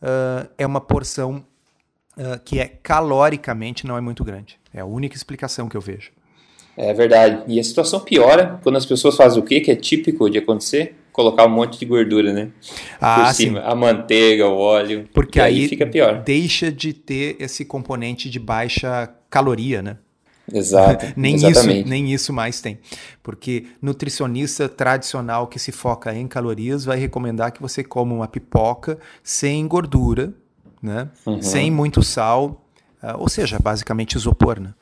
uh, 0.00 0.48
é 0.56 0.64
uma 0.64 0.80
porção 0.80 1.44
uh, 2.16 2.38
que 2.44 2.60
é 2.60 2.68
caloricamente 2.68 3.84
não 3.84 3.96
é 3.96 4.00
muito 4.00 4.22
grande. 4.22 4.56
É 4.72 4.78
a 4.78 4.86
única 4.86 5.16
explicação 5.16 5.68
que 5.68 5.76
eu 5.76 5.80
vejo. 5.80 6.12
É 6.76 6.94
verdade. 6.94 7.42
E 7.48 7.58
a 7.58 7.64
situação 7.64 7.98
piora 7.98 8.60
quando 8.62 8.76
as 8.76 8.86
pessoas 8.86 9.16
fazem 9.16 9.42
o 9.42 9.44
quê? 9.44 9.60
Que 9.60 9.72
é 9.72 9.74
típico 9.74 10.30
de 10.30 10.38
acontecer? 10.38 10.94
Colocar 11.18 11.46
um 11.46 11.48
monte 11.48 11.80
de 11.80 11.84
gordura, 11.84 12.32
né? 12.32 12.50
Ah, 13.00 13.24
Por 13.24 13.34
cima. 13.34 13.60
Sim. 13.60 13.66
A 13.66 13.74
manteiga, 13.74 14.46
o 14.46 14.56
óleo. 14.56 15.08
Porque 15.12 15.40
aí, 15.40 15.62
aí, 15.62 15.68
fica 15.68 15.84
pior. 15.84 16.22
Deixa 16.22 16.70
de 16.70 16.92
ter 16.92 17.34
esse 17.40 17.64
componente 17.64 18.30
de 18.30 18.38
baixa 18.38 19.12
caloria, 19.28 19.82
né? 19.82 19.96
Exato. 20.52 21.06
nem, 21.18 21.34
exatamente. 21.34 21.80
isso, 21.80 21.88
nem 21.88 22.12
isso 22.12 22.32
mais 22.32 22.60
tem. 22.60 22.78
Porque 23.20 23.66
nutricionista 23.82 24.68
tradicional 24.68 25.48
que 25.48 25.58
se 25.58 25.72
foca 25.72 26.14
em 26.14 26.28
calorias 26.28 26.84
vai 26.84 26.96
recomendar 26.96 27.50
que 27.50 27.60
você 27.60 27.82
coma 27.82 28.14
uma 28.14 28.28
pipoca 28.28 28.96
sem 29.20 29.66
gordura, 29.66 30.32
né? 30.80 31.08
Uhum. 31.26 31.42
Sem 31.42 31.68
muito 31.68 32.00
sal, 32.00 32.64
uh, 33.02 33.18
ou 33.18 33.28
seja, 33.28 33.58
basicamente 33.60 34.14
isopor, 34.14 34.60
né? 34.60 34.72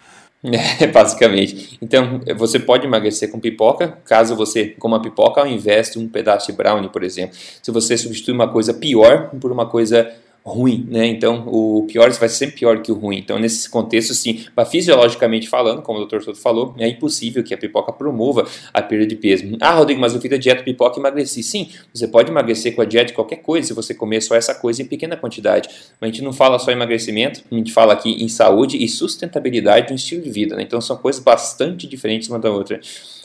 É, 0.80 0.86
basicamente. 0.86 1.78
Então, 1.80 2.20
você 2.36 2.58
pode 2.58 2.86
emagrecer 2.86 3.30
com 3.30 3.40
pipoca, 3.40 3.98
caso 4.04 4.36
você 4.36 4.66
coma 4.78 5.00
pipoca 5.00 5.40
ao 5.40 5.46
invés 5.46 5.90
de 5.90 5.98
um 5.98 6.08
pedaço 6.08 6.50
de 6.50 6.56
brownie, 6.56 6.88
por 6.88 7.02
exemplo. 7.02 7.36
Se 7.62 7.70
você 7.70 7.96
substitui 7.96 8.34
uma 8.34 8.48
coisa 8.48 8.74
pior 8.74 9.30
por 9.40 9.50
uma 9.50 9.66
coisa 9.66 10.10
ruim, 10.46 10.86
né? 10.88 11.06
Então, 11.06 11.44
o 11.48 11.84
pior 11.88 12.08
vai 12.12 12.28
ser 12.28 12.36
sempre 12.36 12.56
pior 12.56 12.80
que 12.80 12.92
o 12.92 12.94
ruim. 12.94 13.18
Então, 13.18 13.36
nesse 13.36 13.68
contexto, 13.68 14.14
sim, 14.14 14.44
fisiologicamente 14.70 15.48
falando, 15.48 15.82
como 15.82 15.98
o 15.98 16.06
Dr. 16.06 16.20
Soto 16.20 16.38
falou, 16.38 16.72
é 16.78 16.86
impossível 16.86 17.42
que 17.42 17.52
a 17.52 17.58
pipoca 17.58 17.92
promova 17.92 18.46
a 18.72 18.80
perda 18.80 19.06
de 19.06 19.16
peso. 19.16 19.44
Ah, 19.60 19.72
Rodrigo, 19.72 20.00
mas 20.00 20.14
eu 20.14 20.20
fiz 20.20 20.32
a 20.32 20.38
dieta 20.38 20.62
pipoca 20.62 20.98
e 20.98 21.00
emagreci. 21.00 21.42
Sim, 21.42 21.68
você 21.92 22.06
pode 22.06 22.30
emagrecer 22.30 22.76
com 22.76 22.80
a 22.80 22.84
dieta 22.84 23.06
de 23.06 23.12
qualquer 23.12 23.36
coisa, 23.36 23.66
se 23.66 23.72
você 23.74 23.92
comer 23.92 24.20
só 24.20 24.36
essa 24.36 24.54
coisa 24.54 24.80
em 24.80 24.86
pequena 24.86 25.16
quantidade. 25.16 25.68
Mas 26.00 26.10
a 26.10 26.12
gente 26.12 26.22
não 26.22 26.32
fala 26.32 26.60
só 26.60 26.70
em 26.70 26.74
emagrecimento, 26.74 27.42
a 27.50 27.54
gente 27.54 27.72
fala 27.72 27.92
aqui 27.92 28.10
em 28.22 28.28
saúde 28.28 28.82
e 28.82 28.88
sustentabilidade 28.88 29.88
do 29.88 29.94
estilo 29.94 30.22
de 30.22 30.30
vida, 30.30 30.54
né? 30.54 30.62
Então, 30.62 30.80
são 30.80 30.96
coisas 30.96 31.20
bastante 31.20 31.88
diferentes 31.88 32.28
uma 32.28 32.38
da 32.38 32.50
outra. 32.50 32.80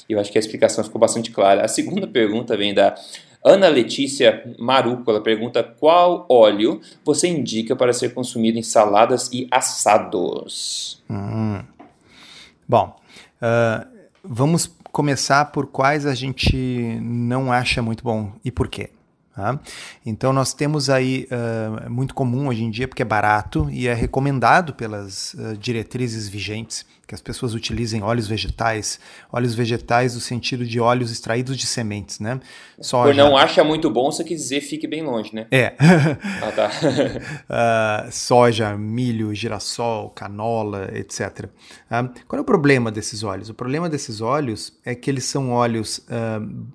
Eu 0.10 0.20
acho 0.20 0.32
que 0.32 0.40
a 0.40 0.42
explicação 0.42 0.84
ficou 0.84 1.00
bastante 1.00 1.30
clara. 1.30 1.64
A 1.64 1.68
segunda 1.68 2.08
pergunta 2.08 2.58
vem 2.58 2.74
da 2.74 2.96
Ana 3.44 3.68
Letícia 3.68 4.44
Maruco, 4.60 5.10
ela 5.10 5.22
pergunta 5.22 5.64
qual 5.64 6.26
óleo 6.30 6.80
você 7.04 7.28
indica 7.28 7.76
para 7.76 7.92
ser 7.92 8.14
consumido 8.14 8.60
em 8.60 8.64
saladas 8.64 9.30
e 9.34 9.48
assados? 9.50 11.02
Hum. 11.10 11.62
Bom, 12.68 12.96
uh, 13.42 13.88
vamos 14.24 14.72
começar 14.92 15.46
por 15.46 15.68
quais 15.68 16.06
a 16.06 16.14
gente 16.14 16.56
não 17.02 17.52
acha 17.52 17.82
muito 17.82 18.04
bom 18.04 18.32
e 18.46 18.52
por 18.52 18.68
quê. 18.68 18.92
Tá? 19.36 19.60
Então 20.06 20.32
nós 20.34 20.54
temos 20.54 20.90
aí, 20.90 21.28
uh, 21.32 21.90
muito 21.90 22.14
comum 22.14 22.48
hoje 22.48 22.64
em 22.64 22.70
dia, 22.70 22.88
porque 22.88 23.02
é 23.02 23.06
barato 23.06 23.68
e 23.72 23.88
é 23.88 23.94
recomendado 23.94 24.74
pelas 24.74 25.34
uh, 25.34 25.58
diretrizes 25.58 26.28
vigentes 26.28 26.86
que 27.12 27.16
as 27.16 27.22
pessoas 27.22 27.54
utilizem 27.54 28.02
óleos 28.02 28.26
vegetais, 28.26 28.98
óleos 29.34 29.54
vegetais 29.54 30.16
no 30.16 30.22
sentido 30.22 30.66
de 30.66 30.80
óleos 30.80 31.12
extraídos 31.12 31.58
de 31.58 31.68
sementes, 31.68 32.22
né? 32.22 32.40
Soja. 32.80 33.10
Por 33.10 33.16
não 33.16 33.36
acha 33.36 33.66
muito 33.66 33.90
bom, 33.90 34.10
você 34.10 34.24
quer 34.24 34.36
dizer 34.36 34.62
fique 34.62 34.88
bem 34.88 35.04
longe, 35.04 35.36
né? 35.36 35.46
É. 35.52 35.76
ah, 36.42 36.52
tá. 36.56 38.08
uh, 38.08 38.08
soja, 38.14 38.78
milho, 38.78 39.36
girassol, 39.36 40.10
canola, 40.12 40.90
etc. 40.94 41.50
Uh, 41.92 42.10
qual 42.30 42.38
é 42.38 42.42
o 42.42 42.46
problema 42.46 42.90
desses 42.90 43.24
óleos? 43.24 43.50
O 43.50 43.54
problema 43.54 43.90
desses 43.90 44.22
óleos 44.22 44.72
é 44.86 44.96
que 44.96 45.12
eles 45.12 45.26
são 45.26 45.52
óleos 45.52 45.98
uh, 45.98 46.66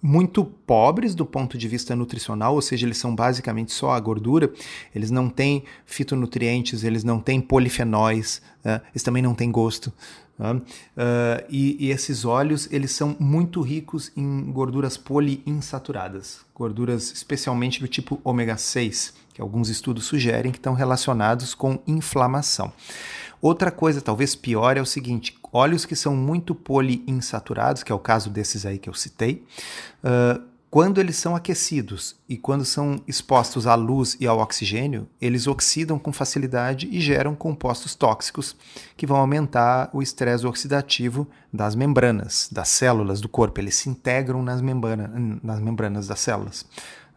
muito 0.00 0.44
pobres 0.44 1.14
do 1.14 1.26
ponto 1.26 1.58
de 1.58 1.66
vista 1.66 1.94
nutricional, 1.96 2.54
ou 2.54 2.62
seja, 2.62 2.86
eles 2.86 2.98
são 2.98 3.14
basicamente 3.14 3.72
só 3.72 3.92
a 3.92 4.00
gordura, 4.00 4.52
eles 4.94 5.10
não 5.10 5.28
têm 5.28 5.64
fitonutrientes, 5.84 6.84
eles 6.84 7.02
não 7.02 7.20
têm 7.20 7.40
polifenóis, 7.40 8.40
uh, 8.64 8.80
eles 8.92 9.02
também 9.02 9.22
não 9.22 9.34
têm 9.34 9.50
gosto. 9.50 9.92
Uh, 10.38 10.62
e, 11.48 11.86
e, 11.86 11.90
esses 11.90 12.24
óleos 12.24 12.68
eles 12.70 12.92
são 12.92 13.16
muito 13.18 13.60
ricos 13.60 14.12
em 14.16 14.52
gorduras 14.52 14.96
poliinsaturadas, 14.96 16.42
gorduras 16.54 17.10
especialmente 17.10 17.80
do 17.80 17.88
tipo 17.88 18.20
ômega 18.22 18.56
6, 18.56 19.14
que 19.38 19.42
alguns 19.42 19.68
estudos 19.68 20.04
sugerem 20.06 20.50
que 20.50 20.58
estão 20.58 20.74
relacionados 20.74 21.54
com 21.54 21.78
inflamação. 21.86 22.72
Outra 23.40 23.70
coisa, 23.70 24.00
talvez 24.00 24.34
pior, 24.34 24.76
é 24.76 24.80
o 24.80 24.86
seguinte: 24.86 25.38
óleos 25.52 25.86
que 25.86 25.94
são 25.94 26.16
muito 26.16 26.56
poliinsaturados, 26.56 27.84
que 27.84 27.92
é 27.92 27.94
o 27.94 28.00
caso 28.00 28.30
desses 28.30 28.66
aí 28.66 28.78
que 28.78 28.88
eu 28.88 28.94
citei, 28.94 29.44
uh, 30.02 30.42
quando 30.68 31.00
eles 31.00 31.16
são 31.16 31.36
aquecidos 31.36 32.16
e 32.28 32.36
quando 32.36 32.64
são 32.64 33.00
expostos 33.06 33.66
à 33.66 33.76
luz 33.76 34.16
e 34.20 34.26
ao 34.26 34.40
oxigênio, 34.40 35.08
eles 35.20 35.46
oxidam 35.46 36.00
com 36.00 36.12
facilidade 36.12 36.88
e 36.90 37.00
geram 37.00 37.34
compostos 37.36 37.94
tóxicos 37.94 38.56
que 38.96 39.06
vão 39.06 39.16
aumentar 39.18 39.88
o 39.94 40.02
estresse 40.02 40.46
oxidativo 40.46 41.28
das 41.50 41.76
membranas, 41.76 42.50
das 42.52 42.68
células 42.68 43.20
do 43.20 43.28
corpo. 43.28 43.60
Eles 43.60 43.76
se 43.76 43.88
integram 43.88 44.42
nas, 44.42 44.60
membrana, 44.60 45.10
nas 45.42 45.60
membranas 45.60 46.08
das 46.08 46.20
células. 46.20 46.66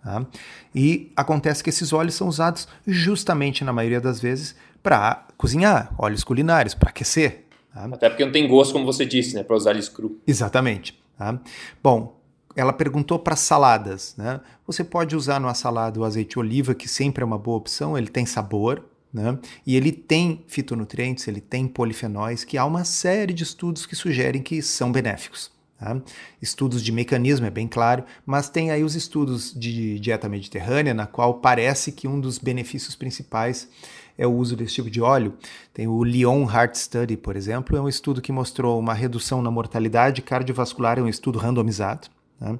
Tá? 0.03 0.25
E 0.73 1.11
acontece 1.15 1.63
que 1.63 1.69
esses 1.69 1.93
óleos 1.93 2.15
são 2.15 2.27
usados 2.27 2.67
justamente, 2.85 3.63
na 3.63 3.71
maioria 3.71 4.01
das 4.01 4.19
vezes, 4.19 4.55
para 4.81 5.27
cozinhar, 5.37 5.93
óleos 5.97 6.23
culinários, 6.23 6.73
para 6.73 6.89
aquecer. 6.89 7.45
Tá? 7.73 7.85
Até 7.85 8.09
porque 8.09 8.25
não 8.25 8.31
tem 8.31 8.47
gosto, 8.47 8.73
como 8.73 8.85
você 8.85 9.05
disse, 9.05 9.35
né, 9.35 9.43
para 9.43 9.55
usar 9.55 9.71
eles 9.71 9.87
cru. 9.87 10.19
Exatamente. 10.25 10.99
Tá? 11.17 11.39
Bom, 11.83 12.19
ela 12.55 12.73
perguntou 12.73 13.19
para 13.19 13.35
saladas, 13.35 14.15
né? 14.17 14.41
Você 14.67 14.83
pode 14.83 15.15
usar 15.15 15.39
numa 15.39 15.53
salada 15.53 15.99
o 15.99 16.03
azeite 16.03 16.31
de 16.31 16.39
oliva, 16.39 16.75
que 16.75 16.87
sempre 16.87 17.23
é 17.23 17.25
uma 17.25 17.37
boa 17.37 17.57
opção, 17.57 17.97
ele 17.97 18.09
tem 18.09 18.25
sabor, 18.25 18.83
né? 19.13 19.37
E 19.65 19.75
ele 19.75 19.91
tem 19.91 20.43
fitonutrientes, 20.47 21.27
ele 21.27 21.39
tem 21.39 21.67
polifenóis, 21.67 22.43
que 22.43 22.57
há 22.57 22.65
uma 22.65 22.83
série 22.83 23.33
de 23.33 23.43
estudos 23.43 23.85
que 23.85 23.95
sugerem 23.95 24.41
que 24.41 24.61
são 24.61 24.91
benéficos. 24.91 25.51
Tá? 25.81 25.99
Estudos 26.39 26.83
de 26.83 26.91
mecanismo, 26.91 27.47
é 27.47 27.49
bem 27.49 27.67
claro, 27.67 28.03
mas 28.23 28.47
tem 28.47 28.69
aí 28.69 28.83
os 28.83 28.93
estudos 28.93 29.51
de 29.51 29.99
dieta 29.99 30.29
mediterrânea, 30.29 30.93
na 30.93 31.07
qual 31.07 31.33
parece 31.39 31.91
que 31.91 32.07
um 32.07 32.21
dos 32.21 32.37
benefícios 32.37 32.95
principais 32.95 33.67
é 34.15 34.27
o 34.27 34.31
uso 34.31 34.55
desse 34.55 34.75
tipo 34.75 34.91
de 34.91 35.01
óleo. 35.01 35.33
Tem 35.73 35.87
o 35.87 36.03
Lyon 36.03 36.47
Heart 36.47 36.75
Study, 36.75 37.17
por 37.17 37.35
exemplo, 37.35 37.75
é 37.75 37.81
um 37.81 37.89
estudo 37.89 38.21
que 38.21 38.31
mostrou 38.31 38.79
uma 38.79 38.93
redução 38.93 39.41
na 39.41 39.49
mortalidade 39.49 40.21
cardiovascular, 40.21 40.99
é 40.99 41.01
um 41.01 41.09
estudo 41.09 41.39
randomizado. 41.39 42.09
Né? 42.41 42.57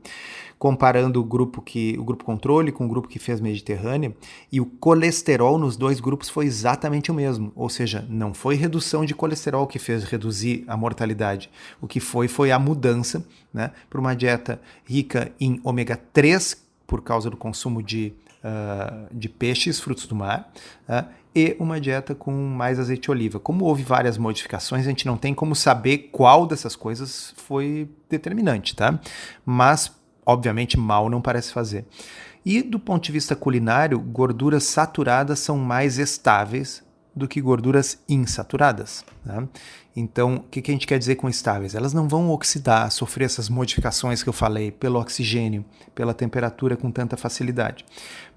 Comparando 0.59 1.19
o 1.19 1.23
grupo 1.23 1.59
que 1.59 1.97
o 1.97 2.03
grupo 2.03 2.23
controle 2.23 2.71
com 2.71 2.85
o 2.85 2.87
grupo 2.87 3.07
que 3.07 3.17
fez 3.17 3.41
Mediterrânea, 3.41 4.15
e 4.51 4.61
o 4.61 4.65
colesterol 4.65 5.57
nos 5.57 5.75
dois 5.75 5.99
grupos 5.99 6.29
foi 6.29 6.45
exatamente 6.45 7.09
o 7.09 7.13
mesmo, 7.15 7.51
ou 7.55 7.67
seja, 7.67 8.05
não 8.07 8.31
foi 8.31 8.55
redução 8.55 9.03
de 9.03 9.15
colesterol 9.15 9.65
que 9.65 9.79
fez 9.79 10.03
reduzir 10.03 10.63
a 10.67 10.77
mortalidade. 10.77 11.49
O 11.81 11.87
que 11.87 11.99
foi 11.99 12.27
foi 12.27 12.51
a 12.51 12.59
mudança 12.59 13.25
né, 13.51 13.71
para 13.89 13.99
uma 13.99 14.15
dieta 14.15 14.61
rica 14.85 15.31
em 15.39 15.59
ômega 15.63 15.99
3 16.13 16.69
por 16.85 17.01
causa 17.01 17.29
do 17.29 17.37
consumo 17.37 17.81
de, 17.81 18.13
uh, 18.43 19.07
de 19.11 19.29
peixes, 19.29 19.79
frutos 19.79 20.05
do 20.05 20.15
mar, 20.15 20.51
uh, 20.87 21.07
e 21.33 21.55
uma 21.59 21.79
dieta 21.79 22.13
com 22.13 22.31
mais 22.31 22.79
azeite 22.79 23.03
de 23.03 23.11
oliva. 23.11 23.39
Como 23.39 23.65
houve 23.65 23.83
várias 23.83 24.17
modificações, 24.17 24.85
a 24.85 24.89
gente 24.89 25.05
não 25.05 25.17
tem 25.17 25.33
como 25.33 25.55
saber 25.55 26.09
qual 26.11 26.45
dessas 26.45 26.75
coisas 26.75 27.33
foi 27.37 27.89
determinante, 28.09 28.75
tá? 28.75 28.99
Mas, 29.45 29.95
obviamente, 30.25 30.77
mal 30.77 31.09
não 31.09 31.21
parece 31.21 31.53
fazer. 31.53 31.85
E 32.45 32.61
do 32.61 32.79
ponto 32.79 33.03
de 33.03 33.11
vista 33.11 33.35
culinário, 33.35 33.99
gorduras 33.99 34.63
saturadas 34.63 35.39
são 35.39 35.57
mais 35.57 35.97
estáveis 35.97 36.83
do 37.15 37.27
que 37.27 37.41
gorduras 37.41 37.99
insaturadas. 38.07 39.03
Né? 39.25 39.47
Então, 39.95 40.35
o 40.35 40.39
que, 40.43 40.61
que 40.61 40.71
a 40.71 40.73
gente 40.73 40.87
quer 40.87 40.97
dizer 40.97 41.15
com 41.15 41.27
estáveis? 41.27 41.75
Elas 41.75 41.93
não 41.93 42.07
vão 42.07 42.29
oxidar, 42.29 42.89
sofrer 42.91 43.25
essas 43.25 43.49
modificações 43.49 44.23
que 44.23 44.29
eu 44.29 44.33
falei 44.33 44.71
pelo 44.71 44.99
oxigênio, 44.99 45.65
pela 45.93 46.13
temperatura 46.13 46.77
com 46.77 46.89
tanta 46.89 47.17
facilidade. 47.17 47.85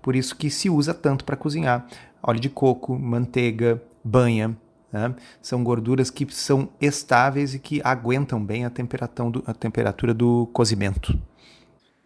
Por 0.02 0.16
isso 0.16 0.36
que 0.36 0.50
se 0.50 0.68
usa 0.68 0.92
tanto 0.92 1.24
para 1.24 1.36
cozinhar 1.36 1.86
óleo 2.22 2.40
de 2.40 2.48
coco, 2.48 2.98
manteiga, 2.98 3.80
banha. 4.02 4.56
Né? 4.92 5.14
São 5.40 5.62
gorduras 5.62 6.10
que 6.10 6.26
são 6.30 6.68
estáveis 6.80 7.54
e 7.54 7.58
que 7.58 7.80
aguentam 7.84 8.44
bem 8.44 8.64
a 8.64 8.70
temperatura 8.70 9.30
do, 9.30 9.44
a 9.46 9.54
temperatura 9.54 10.12
do 10.12 10.48
cozimento. 10.52 11.18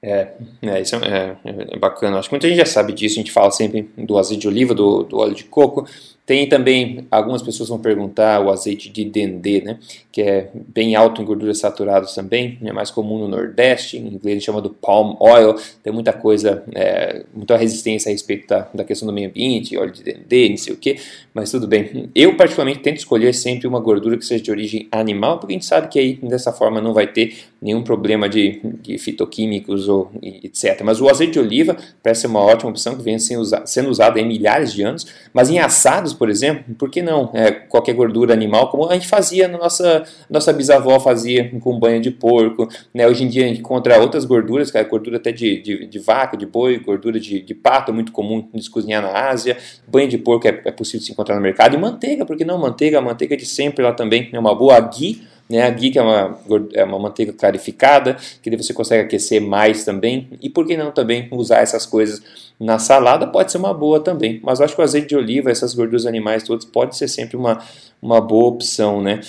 É, 0.03 0.35
é 0.63 0.81
isso 0.81 0.97
é, 0.97 1.37
é, 1.45 1.75
é, 1.75 1.79
bacana. 1.79 2.19
Acho 2.19 2.29
que 2.29 2.35
muita 2.35 2.49
gente 2.49 2.59
já 2.59 2.67
sabe 2.67 2.93
disso. 2.93 3.17
A 3.17 3.23
gente 3.23 3.33
fala 3.33 3.51
sempre 3.51 3.91
do 3.97 4.17
azeite 4.17 4.43
de 4.43 4.49
oliva, 4.49 4.75
do, 4.75 5.03
do 5.03 5.19
óleo 5.19 5.35
de 5.35 5.45
coco. 5.45 5.87
Tem 6.29 6.47
também, 6.47 7.07
algumas 7.11 7.41
pessoas 7.41 7.71
vão 7.71 7.79
perguntar 7.79 8.45
o 8.45 8.51
azeite 8.51 8.91
de 8.91 9.03
dendê, 9.03 9.63
né, 9.63 9.79
que 10.13 10.21
é 10.21 10.51
bem 10.55 10.95
alto 10.95 11.23
em 11.23 11.25
gorduras 11.25 11.57
saturadas 11.57 12.15
também, 12.15 12.59
é 12.63 12.71
mais 12.71 12.91
comum 12.91 13.19
no 13.19 13.27
Nordeste, 13.27 13.97
em 13.97 14.09
inglês 14.09 14.45
chama 14.45 14.61
do 14.61 14.69
palm 14.69 15.17
oil, 15.21 15.55
tem 15.83 15.91
muita 15.91 16.13
coisa, 16.13 16.63
é, 16.75 17.25
muita 17.35 17.57
resistência 17.57 18.11
a 18.11 18.13
respeito 18.13 18.47
da, 18.47 18.69
da 18.75 18.85
questão 18.85 19.07
do 19.07 19.15
meio 19.15 19.31
ambiente, 19.31 19.75
óleo 19.79 19.91
de 19.91 20.03
dendê, 20.03 20.51
não 20.51 20.59
sei 20.59 20.75
o 20.75 20.77
que, 20.77 20.97
mas 21.33 21.51
tudo 21.51 21.67
bem. 21.67 22.11
Eu 22.15 22.37
particularmente 22.37 22.81
tento 22.81 22.99
escolher 22.99 23.33
sempre 23.33 23.67
uma 23.67 23.81
gordura 23.81 24.19
que 24.19 24.27
seja 24.27 24.45
de 24.45 24.51
origem 24.51 24.87
animal, 24.93 25.39
porque 25.39 25.55
a 25.55 25.57
gente 25.57 25.65
sabe 25.65 25.89
que 25.89 25.99
aí 25.99 26.17
dessa 26.17 26.53
forma 26.53 26.79
não 26.79 26.93
vai 26.93 27.07
ter 27.07 27.39
nenhum 27.61 27.83
problema 27.83 28.29
de, 28.29 28.61
de 28.83 28.99
fitoquímicos 28.99 29.89
ou 29.89 30.11
etc. 30.23 30.83
Mas 30.85 31.01
o 31.01 31.09
azeite 31.09 31.33
de 31.33 31.39
oliva 31.39 31.75
parece 32.03 32.23
ser 32.23 32.27
uma 32.27 32.41
ótima 32.41 32.71
opção 32.71 32.97
que 32.97 33.03
vem 33.03 33.19
sendo 33.19 33.41
usado, 33.41 33.67
sendo 33.67 33.91
milhares 34.27 34.75
de 34.75 34.83
anos, 34.83 35.07
mas 35.33 35.49
em 35.49 35.59
assados 35.59 36.18
por 36.19 36.29
exemplo, 36.29 36.75
por 36.75 36.91
que 36.91 37.01
não? 37.01 37.31
É, 37.33 37.51
qualquer 37.53 37.95
gordura 37.95 38.35
animal, 38.35 38.69
como 38.71 38.89
a 38.91 38.95
gente 38.95 39.07
fazia 39.07 39.47
na 39.47 39.57
nossa, 39.57 40.03
nossa 40.29 40.53
bisavó 40.53 40.99
fazia 40.99 41.49
com 41.61 41.79
banha 41.79 42.01
de 42.01 42.11
porco. 42.11 42.69
Né? 42.93 43.07
Hoje 43.07 43.25
em 43.25 43.29
dia 43.29 43.45
a 43.45 43.49
gente 43.49 43.61
encontra 43.61 44.01
outras 44.01 44.25
gorduras, 44.25 44.71
cara, 44.71 44.87
gordura 44.87 45.17
até 45.17 45.31
de, 45.31 45.63
de, 45.63 45.87
de 45.87 45.99
vaca, 45.99 46.37
de 46.37 46.45
boi, 46.45 46.79
gordura 46.79 47.21
de, 47.21 47.41
de 47.41 47.55
pato, 47.55 47.95
muito 47.95 48.11
comum 48.11 48.49
de 48.53 48.69
cozinhar 48.69 49.01
na 49.01 49.29
Ásia. 49.29 49.57
Banha 49.87 50.09
de 50.09 50.19
porco 50.19 50.49
é, 50.49 50.61
é 50.65 50.73
possível 50.73 51.07
se 51.07 51.13
encontrar 51.13 51.37
no 51.37 51.41
mercado. 51.41 51.75
E 51.75 51.79
manteiga, 51.79 52.27
por 52.27 52.37
que 52.37 52.45
não? 52.45 52.59
Manteiga, 52.59 52.99
a 52.99 53.03
manteiga 53.03 53.37
de 53.37 53.47
sempre 53.47 53.85
lá 53.85 53.93
também 53.93 54.29
é 54.33 54.39
uma 54.39 54.55
boa 54.55 54.79
ghee 54.81 55.23
né? 55.49 55.63
A 55.63 55.71
ghee 55.71 55.91
que 55.91 55.99
é 55.99 56.03
uma, 56.03 56.39
é 56.75 56.85
uma 56.85 56.99
manteiga 56.99 57.33
clarificada, 57.33 58.17
que 58.43 58.57
você 58.57 58.75
consegue 58.75 59.05
aquecer 59.05 59.41
mais 59.41 59.85
também. 59.85 60.29
E 60.43 60.51
por 60.51 60.67
que 60.67 60.77
não 60.77 60.91
também 60.91 61.29
usar 61.31 61.61
essas 61.61 61.87
coisas 61.87 62.23
na 62.61 62.79
salada? 62.79 63.27
Pode 63.27 63.51
ser 63.51 63.59
uma 63.59 63.73
boa 63.73 64.01
também. 64.01 64.41
Mas 64.43 64.59
eu 64.59 64.65
acho 64.65 64.75
que 64.75 64.81
o 64.81 64.85
azeite 64.85 65.09
de 65.09 65.17
oliva, 65.17 65.51
essas 65.51 65.75
gorduras 65.75 66.07
animais 66.07 66.43
todas, 66.43 66.65
pode 66.65 66.97
ser 66.97 67.09
sempre 67.09 67.37
uma, 67.37 67.63
uma 68.03 68.21
boa 68.21 68.49
opção, 68.49 69.01
né? 69.01 69.21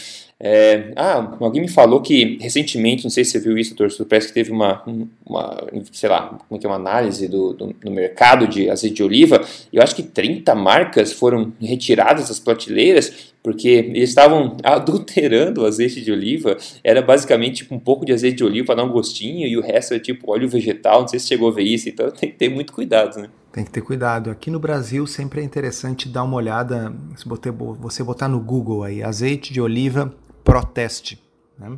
É, 0.41 0.93
ah, 0.95 1.35
alguém 1.41 1.61
me 1.61 1.67
falou 1.67 2.01
que 2.01 2.37
recentemente, 2.39 3.03
não 3.03 3.09
sei 3.09 3.25
se 3.25 3.31
você 3.31 3.39
viu 3.39 3.57
isso, 3.57 3.75
torcedor, 3.75 4.07
parece 4.07 4.29
que 4.29 4.33
teve 4.33 4.53
uma, 4.53 4.81
uma, 5.25 5.67
sei 5.91 6.07
lá, 6.07 6.39
como 6.47 6.57
é 6.57 6.57
que 6.57 6.65
é 6.65 6.69
uma 6.69 6.77
análise 6.77 7.27
do, 7.27 7.51
do, 7.51 7.73
do, 7.73 7.91
mercado 7.91 8.47
de 8.47 8.69
azeite 8.69 8.95
de 8.95 9.03
oliva, 9.03 9.45
eu 9.73 9.83
acho 9.83 9.93
que 9.93 10.01
30 10.01 10.55
marcas 10.55 11.11
foram 11.11 11.51
retiradas 11.59 12.29
das 12.29 12.39
prateleiras 12.39 13.33
porque 13.43 13.67
eles 13.67 14.09
estavam 14.09 14.57
adulterando 14.63 15.61
o 15.61 15.65
azeite 15.65 16.01
de 16.01 16.11
oliva, 16.11 16.57
era 16.83 17.01
basicamente 17.01 17.63
tipo, 17.63 17.75
um 17.75 17.79
pouco 17.79 18.05
de 18.05 18.13
azeite 18.13 18.37
de 18.37 18.43
oliva 18.43 18.67
para 18.67 18.75
dar 18.75 18.83
um 18.83 18.91
gostinho, 18.91 19.47
e 19.47 19.57
o 19.57 19.61
resto 19.61 19.93
é 19.93 19.99
tipo 19.99 20.31
óleo 20.31 20.49
vegetal, 20.49 21.01
não 21.01 21.07
sei 21.07 21.19
se 21.19 21.27
chegou 21.27 21.49
a 21.49 21.53
ver 21.53 21.63
isso, 21.63 21.89
então 21.89 22.09
tem 22.11 22.31
que 22.31 22.37
ter 22.37 22.49
muito 22.49 22.73
cuidado, 22.73 23.19
né? 23.19 23.29
Tem 23.51 23.63
que 23.63 23.71
ter 23.71 23.81
cuidado. 23.81 24.29
Aqui 24.29 24.51
no 24.51 24.59
Brasil 24.59 25.07
sempre 25.07 25.41
é 25.41 25.43
interessante 25.43 26.07
dar 26.07 26.23
uma 26.23 26.35
olhada, 26.35 26.93
se 27.15 27.27
você 27.27 28.03
botar 28.03 28.27
no 28.27 28.39
Google 28.39 28.83
aí, 28.83 29.01
azeite 29.01 29.51
de 29.51 29.59
oliva 29.59 30.13
proteste. 30.43 31.19
Né? 31.57 31.77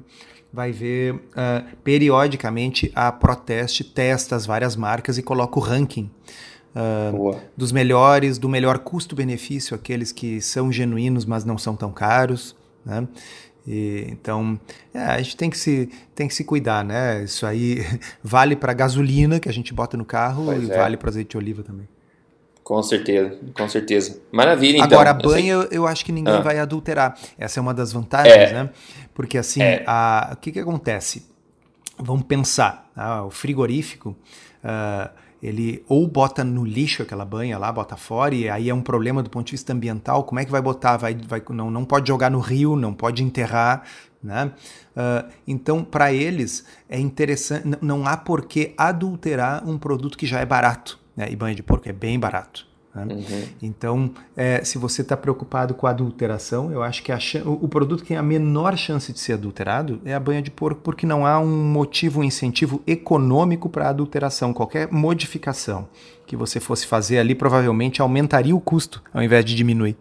Vai 0.51 0.73
ver 0.73 1.13
uh, 1.13 1.77
periodicamente 1.81 2.91
a 2.93 3.09
proteste 3.09 3.85
testa 3.85 4.35
as 4.35 4.45
várias 4.45 4.75
marcas 4.75 5.17
e 5.17 5.23
coloca 5.23 5.57
o 5.57 5.61
ranking 5.61 6.11
uh, 6.75 7.39
dos 7.55 7.71
melhores, 7.71 8.37
do 8.37 8.49
melhor 8.49 8.79
custo-benefício, 8.79 9.75
aqueles 9.75 10.11
que 10.11 10.41
são 10.41 10.71
genuínos, 10.71 11.25
mas 11.25 11.43
não 11.45 11.57
são 11.57 11.75
tão 11.75 11.91
caros. 11.91 12.55
Né? 12.85 13.07
E, 13.67 14.07
então, 14.09 14.59
é, 14.93 14.99
a 14.99 15.21
gente 15.21 15.37
tem 15.37 15.49
que, 15.49 15.57
se, 15.57 15.89
tem 16.15 16.27
que 16.27 16.33
se 16.33 16.43
cuidar, 16.43 16.83
né? 16.83 17.23
Isso 17.23 17.45
aí 17.45 17.85
vale 18.23 18.55
para 18.55 18.73
gasolina 18.73 19.39
que 19.39 19.49
a 19.49 19.53
gente 19.53 19.73
bota 19.73 19.95
no 19.95 20.05
carro 20.05 20.45
pois 20.45 20.67
e 20.67 20.71
é. 20.71 20.77
vale 20.77 20.97
para 20.97 21.09
azeite 21.09 21.31
de 21.31 21.37
oliva 21.37 21.63
também. 21.63 21.87
Com 22.63 22.81
certeza, 22.83 23.37
com 23.55 23.67
certeza. 23.67 24.21
Maravilha, 24.31 24.77
então. 24.77 24.85
Agora, 24.85 25.13
banha 25.13 25.53
eu, 25.53 25.63
eu 25.71 25.87
acho 25.87 26.05
que 26.05 26.11
ninguém 26.11 26.35
ah. 26.35 26.41
vai 26.41 26.59
adulterar. 26.59 27.17
Essa 27.37 27.59
é 27.59 27.61
uma 27.61 27.73
das 27.73 27.91
vantagens, 27.91 28.51
é. 28.51 28.53
né? 28.53 28.69
Porque 29.13 29.37
assim, 29.37 29.61
é. 29.61 29.83
a, 29.85 30.29
o 30.33 30.35
que, 30.37 30.51
que 30.51 30.59
acontece? 30.59 31.25
Vamos 31.97 32.23
pensar, 32.23 32.89
ah, 32.95 33.25
o 33.25 33.29
frigorífico, 33.29 34.15
uh, 34.63 35.09
ele 35.41 35.83
ou 35.87 36.07
bota 36.07 36.43
no 36.43 36.63
lixo 36.63 37.01
aquela 37.01 37.25
banha 37.25 37.57
lá, 37.57 37.71
bota 37.71 37.97
fora, 37.97 38.35
e 38.35 38.49
aí 38.49 38.69
é 38.69 38.73
um 38.73 38.81
problema 38.81 39.23
do 39.23 39.29
ponto 39.29 39.47
de 39.47 39.51
vista 39.53 39.73
ambiental, 39.73 40.23
como 40.23 40.39
é 40.39 40.45
que 40.45 40.51
vai 40.51 40.61
botar? 40.61 40.97
Vai, 40.97 41.15
vai, 41.15 41.41
não, 41.49 41.71
não 41.71 41.83
pode 41.83 42.07
jogar 42.07 42.29
no 42.29 42.39
rio, 42.39 42.75
não 42.75 42.93
pode 42.93 43.23
enterrar, 43.23 43.83
né? 44.23 44.51
Uh, 44.95 45.31
então, 45.47 45.83
para 45.83 46.13
eles, 46.13 46.65
é 46.87 46.99
interessante, 46.99 47.77
não 47.81 48.05
há 48.05 48.15
por 48.15 48.45
que 48.45 48.73
adulterar 48.77 49.67
um 49.67 49.77
produto 49.77 50.17
que 50.17 50.27
já 50.27 50.39
é 50.39 50.45
barato. 50.45 50.99
Né? 51.15 51.27
E 51.31 51.35
banha 51.35 51.55
de 51.55 51.63
porco 51.63 51.89
é 51.89 51.93
bem 51.93 52.19
barato. 52.19 52.70
Né? 52.93 53.05
Uhum. 53.13 53.43
Então, 53.61 54.11
é, 54.35 54.63
se 54.63 54.77
você 54.77 55.01
está 55.01 55.15
preocupado 55.15 55.73
com 55.73 55.87
a 55.87 55.91
adulteração, 55.91 56.71
eu 56.71 56.83
acho 56.83 57.01
que 57.03 57.11
o, 57.45 57.67
produto 57.67 58.01
que 58.01 58.09
tem 58.09 58.17
a 58.17 58.23
menor 58.23 58.77
chance 58.77 59.13
de 59.13 59.19
ser 59.19 59.33
adulterado 59.33 60.01
é 60.03 60.13
a 60.13 60.19
banha 60.19 60.41
de 60.41 60.51
porco, 60.51 60.81
porque 60.81 61.05
não 61.05 61.25
há 61.25 61.39
um 61.39 61.71
motivo, 61.71 62.19
um 62.19 62.23
incentivo 62.23 62.81
econômico 62.85 63.69
para 63.69 63.87
a 63.87 63.89
adulteração. 63.89 64.53
Qualquer 64.53 64.91
modificação 64.91 65.87
que 66.25 66.35
você 66.35 66.59
fosse 66.59 66.85
fazer 66.85 67.17
ali 67.17 67.33
provavelmente 67.33 68.01
aumentaria 68.01 68.55
o 68.55 68.61
custo 68.61 69.01
ao 69.13 69.23
invés 69.23 69.43
de 69.45 69.55
diminuir. 69.55 69.95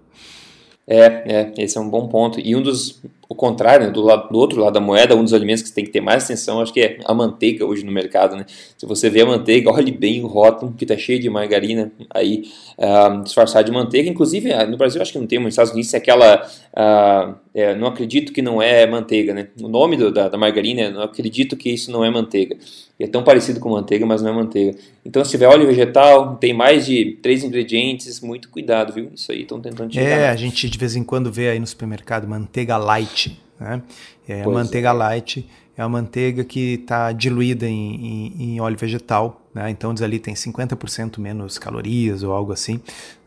É, 0.87 1.07
é, 1.33 1.53
esse 1.59 1.79
é 1.79 1.81
um 1.81 1.89
bom 1.89 2.09
ponto. 2.09 2.41
E 2.41 2.57
um 2.57 2.63
dos, 2.63 3.01
o 3.31 3.35
contrário, 3.37 3.87
né, 3.87 3.93
do, 3.93 4.03
lado, 4.03 4.29
do 4.29 4.37
outro 4.37 4.61
lado 4.61 4.75
da 4.75 4.81
moeda, 4.81 5.15
um 5.15 5.23
dos 5.23 5.33
alimentos 5.33 5.63
que 5.63 5.73
tem 5.73 5.85
que 5.85 5.93
ter 5.93 6.01
mais 6.01 6.25
atenção, 6.25 6.61
acho 6.61 6.73
que 6.73 6.81
é 6.81 6.99
a 7.05 7.15
manteiga 7.15 7.65
hoje 7.65 7.85
no 7.85 7.93
mercado, 7.93 8.35
né? 8.35 8.45
Se 8.77 8.85
você 8.85 9.09
vê 9.09 9.21
a 9.21 9.27
manteiga, 9.27 9.71
olhe 9.73 9.93
bem 9.93 10.21
o 10.25 10.27
rótulo, 10.27 10.75
que 10.77 10.83
está 10.83 10.97
cheio 10.97 11.21
de 11.21 11.31
margarina 11.31 11.93
aí, 12.13 12.43
uh, 12.77 13.23
disfarçado 13.23 13.67
de 13.67 13.71
manteiga. 13.71 14.11
Inclusive, 14.11 14.53
ah, 14.53 14.67
no 14.67 14.77
Brasil 14.77 15.01
acho 15.01 15.13
que 15.13 15.19
não 15.21 15.29
tem, 15.29 15.39
mas 15.39 15.45
nos 15.45 15.53
Estados 15.53 15.73
Unidos 15.73 15.95
é 15.95 15.97
aquela... 15.97 16.45
Uh, 16.75 17.51
é, 17.53 17.75
não 17.75 17.89
acredito 17.89 18.33
que 18.33 18.41
não 18.41 18.63
é 18.63 18.87
manteiga, 18.87 19.35
né? 19.35 19.49
O 19.61 19.69
nome 19.69 19.97
do, 19.97 20.13
da, 20.13 20.29
da 20.29 20.39
margarina 20.39 20.83
é 20.83 20.91
não 20.91 21.03
acredito 21.03 21.57
que 21.57 21.69
isso 21.69 21.91
não 21.91 22.05
é 22.05 22.11
manteiga. 22.11 22.57
É 22.99 23.07
tão 23.07 23.25
parecido 23.25 23.59
com 23.59 23.71
manteiga, 23.71 24.07
mas 24.07 24.23
não 24.23 24.31
é 24.31 24.33
manteiga. 24.33 24.79
Então, 25.05 25.25
se 25.25 25.31
tiver 25.33 25.47
óleo 25.47 25.67
vegetal, 25.67 26.37
tem 26.37 26.53
mais 26.53 26.87
de 26.87 27.19
três 27.23 27.43
ingredientes, 27.43 28.21
muito 28.21 28.51
cuidado, 28.51 28.93
viu? 28.93 29.11
Isso 29.15 29.33
aí 29.33 29.43
estão 29.43 29.61
tentando 29.61 29.91
tirar. 29.91 30.05
É, 30.05 30.29
a 30.29 30.37
gente 30.37 30.69
de 30.69 30.79
vez 30.79 30.95
em 30.95 31.03
quando 31.03 31.33
vê 31.33 31.49
aí 31.49 31.59
no 31.59 31.67
supermercado 31.67 32.29
manteiga 32.29 32.77
light. 32.77 33.20
Né? 33.61 33.83
É, 34.27 34.43
a 34.43 34.49
manteiga 34.49 34.89
é. 34.89 34.93
light 34.93 35.49
é 35.77 35.83
a 35.83 35.89
manteiga 35.89 36.43
que 36.43 36.75
está 36.75 37.13
diluída 37.13 37.67
em, 37.67 37.95
em, 37.95 38.55
em, 38.55 38.61
óleo 38.61 38.77
vegetal, 38.77 39.41
né? 39.55 39.71
então 39.71 39.95
diz 39.95 40.03
ali 40.03 40.19
tem 40.19 40.35
50% 40.35 41.19
menos 41.19 41.59
calorias 41.59 42.23
ou 42.23 42.33
algo 42.33 42.53
assim. 42.53 42.81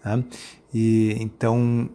Né? 0.04 0.24
E, 0.74 1.15
então 1.19 1.89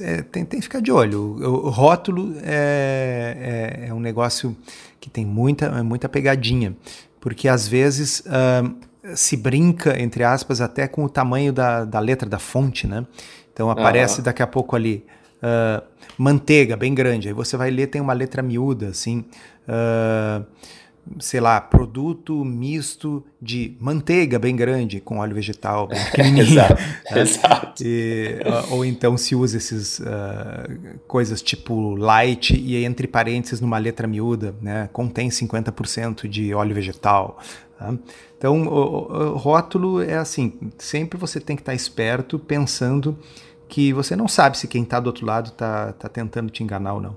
é, 0.00 0.22
tem, 0.22 0.44
tem 0.44 0.60
que 0.60 0.62
ficar 0.62 0.80
de 0.80 0.90
olho. 0.90 1.20
O, 1.20 1.66
o 1.66 1.70
rótulo 1.70 2.34
é, 2.42 3.82
é, 3.82 3.88
é, 3.88 3.94
um 3.94 4.00
negócio 4.00 4.56
que 5.00 5.10
tem 5.10 5.24
muita, 5.24 5.82
muita 5.82 6.08
pegadinha, 6.08 6.76
porque 7.20 7.48
às 7.48 7.68
vezes 7.68 8.20
uh, 8.20 8.74
se 9.14 9.36
brinca, 9.36 10.00
entre 10.00 10.24
aspas, 10.24 10.60
até 10.60 10.86
com 10.88 11.04
o 11.04 11.08
tamanho 11.08 11.52
da, 11.52 11.84
da 11.84 12.00
letra 12.00 12.28
da 12.28 12.38
fonte, 12.38 12.86
né? 12.86 13.06
Então 13.52 13.70
aparece 13.70 14.18
uhum. 14.18 14.24
daqui 14.24 14.42
a 14.42 14.46
pouco 14.46 14.74
ali 14.74 15.04
uh, 15.42 15.82
manteiga 16.16 16.76
bem 16.76 16.94
grande, 16.94 17.28
aí 17.28 17.34
você 17.34 17.56
vai 17.56 17.70
ler, 17.70 17.88
tem 17.88 18.00
uma 18.00 18.12
letra 18.12 18.42
miúda, 18.42 18.88
assim. 18.88 19.24
Uh, 19.68 20.44
sei 21.18 21.40
lá, 21.40 21.60
produto 21.60 22.44
misto 22.44 23.24
de 23.40 23.76
manteiga 23.80 24.38
bem 24.38 24.54
grande 24.54 25.00
com 25.00 25.18
óleo 25.18 25.34
vegetal 25.34 25.88
bem 25.88 25.98
pequenininho. 26.06 26.44
exato, 26.44 26.82
né? 27.10 27.20
exato. 27.20 27.82
E, 27.84 28.38
ou 28.70 28.84
então 28.84 29.16
se 29.16 29.34
usa 29.34 29.56
essas 29.56 29.98
uh, 29.98 30.98
coisas 31.08 31.42
tipo 31.42 31.96
light 31.96 32.54
e 32.54 32.84
entre 32.84 33.08
parênteses 33.08 33.60
numa 33.60 33.78
letra 33.78 34.06
miúda, 34.06 34.54
né, 34.62 34.88
contém 34.92 35.28
50% 35.28 36.28
de 36.28 36.54
óleo 36.54 36.74
vegetal. 36.74 37.38
Tá? 37.76 37.94
Então, 38.38 38.62
o, 38.62 39.12
o, 39.12 39.36
rótulo 39.36 40.00
é 40.00 40.16
assim, 40.16 40.54
sempre 40.78 41.18
você 41.18 41.40
tem 41.40 41.56
que 41.56 41.62
estar 41.62 41.74
esperto 41.74 42.38
pensando 42.38 43.18
que 43.72 43.90
você 43.90 44.14
não 44.14 44.28
sabe 44.28 44.58
se 44.58 44.68
quem 44.68 44.82
está 44.82 45.00
do 45.00 45.06
outro 45.06 45.24
lado 45.24 45.48
está 45.48 45.94
tá 45.94 46.06
tentando 46.06 46.50
te 46.50 46.62
enganar 46.62 46.92
ou 46.92 47.00
não. 47.00 47.16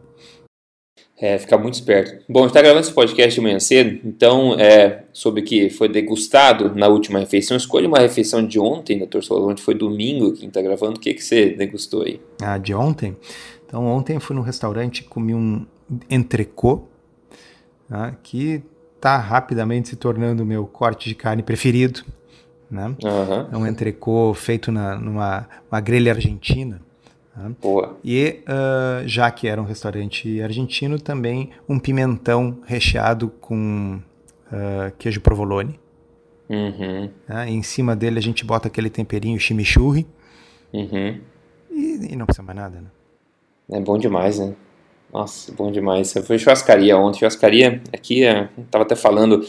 É, 1.19 1.37
ficar 1.37 1.57
muito 1.57 1.73
esperto. 1.73 2.23
Bom, 2.29 2.39
a 2.39 2.41
gente 2.43 2.51
está 2.51 2.61
gravando 2.61 2.79
esse 2.79 2.93
podcast 2.93 3.35
de 3.35 3.41
manhã 3.41 3.59
cedo, 3.59 3.99
então, 4.05 4.57
é, 4.57 5.03
sobre 5.11 5.41
o 5.41 5.43
que 5.43 5.69
foi 5.69 5.89
degustado 5.89 6.73
na 6.73 6.87
última 6.87 7.19
refeição, 7.19 7.57
escolha 7.57 7.89
uma 7.89 7.99
refeição 7.99 8.45
de 8.47 8.57
ontem, 8.57 8.97
doutor 8.97 9.21
Solon, 9.21 9.51
onde 9.51 9.61
foi 9.61 9.75
domingo, 9.75 10.31
quem 10.31 10.47
está 10.47 10.61
gravando, 10.61 10.95
o 10.95 10.99
que, 10.99 11.13
que 11.13 11.21
você 11.21 11.49
degustou 11.49 12.03
aí? 12.03 12.21
Ah, 12.41 12.57
de 12.57 12.73
ontem? 12.73 13.17
Então, 13.65 13.85
ontem 13.85 14.15
eu 14.15 14.21
fui 14.21 14.33
num 14.33 14.41
restaurante 14.41 14.99
e 14.99 15.03
comi 15.03 15.35
um 15.35 15.65
entrecô, 16.09 16.85
tá, 17.89 18.15
que 18.23 18.63
está 18.95 19.17
rapidamente 19.17 19.89
se 19.89 19.97
tornando 19.97 20.43
o 20.43 20.45
meu 20.45 20.65
corte 20.65 21.09
de 21.09 21.15
carne 21.15 21.43
preferido. 21.43 22.05
Né? 22.69 22.87
Uhum. 23.03 23.47
É 23.51 23.57
um 23.57 23.67
entrecô 23.67 24.33
feito 24.33 24.71
na, 24.71 24.95
numa 24.95 25.47
uma 25.71 25.79
grelha 25.79 26.11
argentina. 26.11 26.81
Tá? 27.33 27.51
Boa. 27.61 27.97
E 28.03 28.41
uh, 28.47 29.07
já 29.07 29.29
que 29.29 29.47
era 29.47 29.61
um 29.61 29.65
restaurante 29.65 30.41
argentino, 30.41 30.99
também 30.99 31.51
um 31.67 31.77
pimentão 31.77 32.59
recheado 32.65 33.29
com 33.29 33.99
uh, 34.47 34.91
queijo 34.97 35.21
provolone. 35.21 35.79
Uhum. 36.47 37.09
Tá? 37.25 37.47
em 37.47 37.63
cima 37.63 37.95
dele 37.95 38.19
a 38.19 38.21
gente 38.21 38.45
bota 38.45 38.67
aquele 38.67 38.89
temperinho 38.89 39.39
chimichurri. 39.39 40.05
Uhum. 40.71 41.19
E, 41.71 42.13
e, 42.13 42.15
não 42.15 42.25
precisa 42.25 42.43
mais 42.43 42.57
nada, 42.57 42.81
né? 42.81 42.87
É 43.71 43.79
bom 43.79 43.97
demais, 43.97 44.39
né? 44.39 44.53
Nossa, 45.11 45.51
bom 45.53 45.71
demais. 45.71 46.15
Eu 46.15 46.23
fui 46.23 46.37
churrascaria 46.37 46.97
ontem. 46.97 47.19
Churrascaria 47.19 47.81
aqui, 47.91 48.21
eu 48.21 48.47
tava 48.69 48.83
até 48.83 48.95
falando 48.95 49.41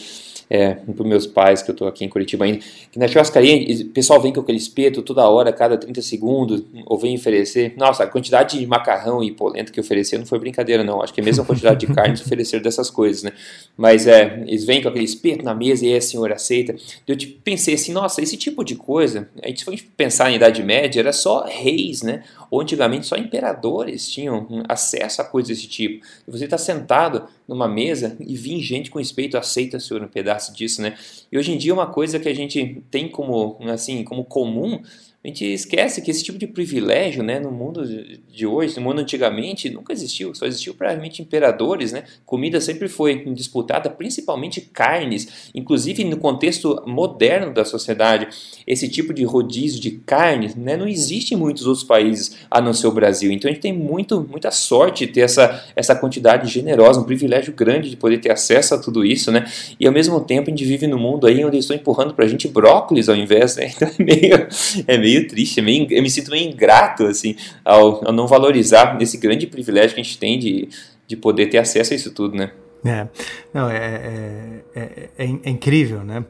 é, 0.48 0.74
para 0.74 1.04
meus 1.04 1.26
pais, 1.26 1.62
que 1.62 1.70
eu 1.70 1.72
estou 1.72 1.88
aqui 1.88 2.04
em 2.04 2.08
Curitiba 2.08 2.44
ainda, 2.44 2.60
que 2.90 2.98
na 2.98 3.08
churrascaria 3.08 3.84
o 3.84 3.88
pessoal 3.88 4.20
vem 4.20 4.32
com 4.32 4.40
aquele 4.40 4.58
espeto 4.58 5.02
toda 5.02 5.28
hora, 5.28 5.52
cada 5.52 5.76
30 5.76 6.00
segundos, 6.02 6.62
ou 6.86 6.98
vem 6.98 7.16
oferecer. 7.16 7.74
Nossa, 7.76 8.04
a 8.04 8.06
quantidade 8.06 8.58
de 8.58 8.66
macarrão 8.66 9.22
e 9.22 9.32
polenta 9.32 9.72
que 9.72 9.80
ofereceram 9.80 10.20
não 10.20 10.26
foi 10.26 10.38
brincadeira, 10.38 10.84
não. 10.84 11.02
Acho 11.02 11.12
que 11.12 11.20
a 11.20 11.24
mesma 11.24 11.44
quantidade 11.44 11.84
de 11.84 11.92
carne 11.92 12.14
ofereceram 12.14 12.62
dessas 12.62 12.90
coisas, 12.90 13.22
né? 13.22 13.32
Mas 13.76 14.06
é, 14.06 14.44
eles 14.46 14.64
vêm 14.64 14.82
com 14.82 14.88
aquele 14.88 15.04
espeto 15.04 15.44
na 15.44 15.54
mesa 15.54 15.84
e 15.84 15.88
aí 15.88 15.96
a 15.96 16.00
senhora 16.00 16.34
aceita. 16.34 16.74
Eu 17.06 17.16
tipo, 17.16 17.40
pensei 17.42 17.74
assim, 17.74 17.92
nossa, 17.92 18.22
esse 18.22 18.36
tipo 18.36 18.64
de 18.64 18.76
coisa, 18.76 19.28
a 19.42 19.48
gente 19.48 19.64
foi 19.64 19.76
pensar 19.96 20.30
em 20.30 20.36
Idade 20.36 20.62
Média, 20.62 21.00
era 21.00 21.12
só 21.12 21.44
reis, 21.44 22.02
né? 22.02 22.22
Ou 22.50 22.60
antigamente 22.60 23.06
só 23.06 23.16
imperadores 23.16 24.08
tinham 24.08 24.62
acesso 24.68 25.20
a 25.20 25.24
coisas 25.24 25.56
desse 25.56 25.68
tipo. 25.68 26.04
E 26.26 26.30
você 26.30 26.44
está 26.44 26.58
sentado 26.58 27.26
numa 27.46 27.68
mesa 27.68 28.16
e 28.20 28.36
vir 28.36 28.60
gente 28.60 28.90
com 28.90 28.98
respeito 28.98 29.36
aceita, 29.36 29.78
senhor, 29.80 30.02
um 30.02 30.08
pedaço 30.08 30.54
disso, 30.54 30.82
né? 30.82 30.96
E 31.30 31.38
hoje 31.38 31.52
em 31.52 31.58
dia 31.58 31.72
uma 31.72 31.86
coisa 31.86 32.18
que 32.18 32.28
a 32.28 32.34
gente 32.34 32.82
tem 32.90 33.08
como, 33.08 33.58
assim, 33.70 34.04
como 34.04 34.24
comum 34.24 34.80
a 35.26 35.28
gente 35.28 35.44
esquece 35.44 36.00
que 36.00 36.08
esse 36.08 36.22
tipo 36.22 36.38
de 36.38 36.46
privilégio, 36.46 37.20
né, 37.20 37.40
no 37.40 37.50
mundo 37.50 37.82
de 38.30 38.46
hoje, 38.46 38.76
no 38.76 38.82
mundo 38.82 39.00
antigamente, 39.00 39.68
nunca 39.68 39.92
existiu. 39.92 40.32
Só 40.36 40.46
existiu 40.46 40.72
provavelmente 40.72 41.20
imperadores, 41.20 41.90
né? 41.90 42.04
Comida 42.24 42.60
sempre 42.60 42.86
foi 42.86 43.24
disputada, 43.34 43.90
principalmente 43.90 44.60
carnes. 44.60 45.50
Inclusive 45.52 46.04
no 46.04 46.16
contexto 46.18 46.80
moderno 46.86 47.52
da 47.52 47.64
sociedade, 47.64 48.28
esse 48.64 48.88
tipo 48.88 49.12
de 49.12 49.24
rodízio 49.24 49.80
de 49.80 49.90
carnes, 50.06 50.54
né, 50.54 50.76
não 50.76 50.86
existe 50.86 51.34
em 51.34 51.36
muitos 51.36 51.66
outros 51.66 51.84
países 51.84 52.36
a 52.48 52.60
não 52.60 52.72
ser 52.72 52.86
o 52.86 52.92
Brasil. 52.92 53.32
Então 53.32 53.50
a 53.50 53.52
gente 53.52 53.62
tem 53.62 53.72
muito, 53.72 54.24
muita 54.30 54.52
sorte 54.52 55.06
de 55.06 55.12
ter 55.12 55.22
essa, 55.22 55.64
essa 55.74 55.96
quantidade 55.96 56.48
generosa, 56.48 57.00
um 57.00 57.04
privilégio 57.04 57.52
grande 57.52 57.90
de 57.90 57.96
poder 57.96 58.18
ter 58.18 58.30
acesso 58.30 58.76
a 58.76 58.78
tudo 58.78 59.04
isso, 59.04 59.32
né? 59.32 59.44
E 59.80 59.88
ao 59.88 59.92
mesmo 59.92 60.20
tempo 60.20 60.48
a 60.48 60.50
gente 60.50 60.64
vive 60.64 60.86
num 60.86 61.00
mundo 61.00 61.26
aí 61.26 61.44
onde 61.44 61.58
estão 61.58 61.74
empurrando 61.74 62.14
pra 62.14 62.28
gente 62.28 62.46
brócolis 62.46 63.08
ao 63.08 63.16
invés, 63.16 63.56
né? 63.56 63.72
Então 63.76 63.88
é 63.98 64.02
meio, 64.02 64.48
é 64.86 64.98
meio 64.98 65.15
meio 65.16 65.28
triste, 65.28 65.60
é 65.60 65.62
meio, 65.62 65.86
eu 65.90 66.02
me 66.02 66.10
sinto 66.10 66.30
meio 66.30 66.48
ingrato 66.48 67.04
assim, 67.04 67.36
ao, 67.64 68.06
ao, 68.06 68.12
não 68.12 68.26
valorizar 68.26 69.00
esse 69.00 69.16
grande 69.16 69.46
privilégio 69.46 69.94
que 69.94 70.00
a 70.00 70.04
gente 70.04 70.18
tem 70.18 70.38
de, 70.38 70.68
de 71.06 71.16
poder 71.16 71.46
ter 71.46 71.58
acesso 71.58 71.92
a 71.92 71.96
isso 71.96 72.12
tudo, 72.12 72.36
né? 72.36 72.52
É, 72.84 73.08
não, 73.52 73.68
é, 73.68 73.76
é, 73.76 74.60
é, 74.74 75.08
é, 75.18 75.24
é 75.44 75.50
incrível, 75.50 76.04
né? 76.04 76.24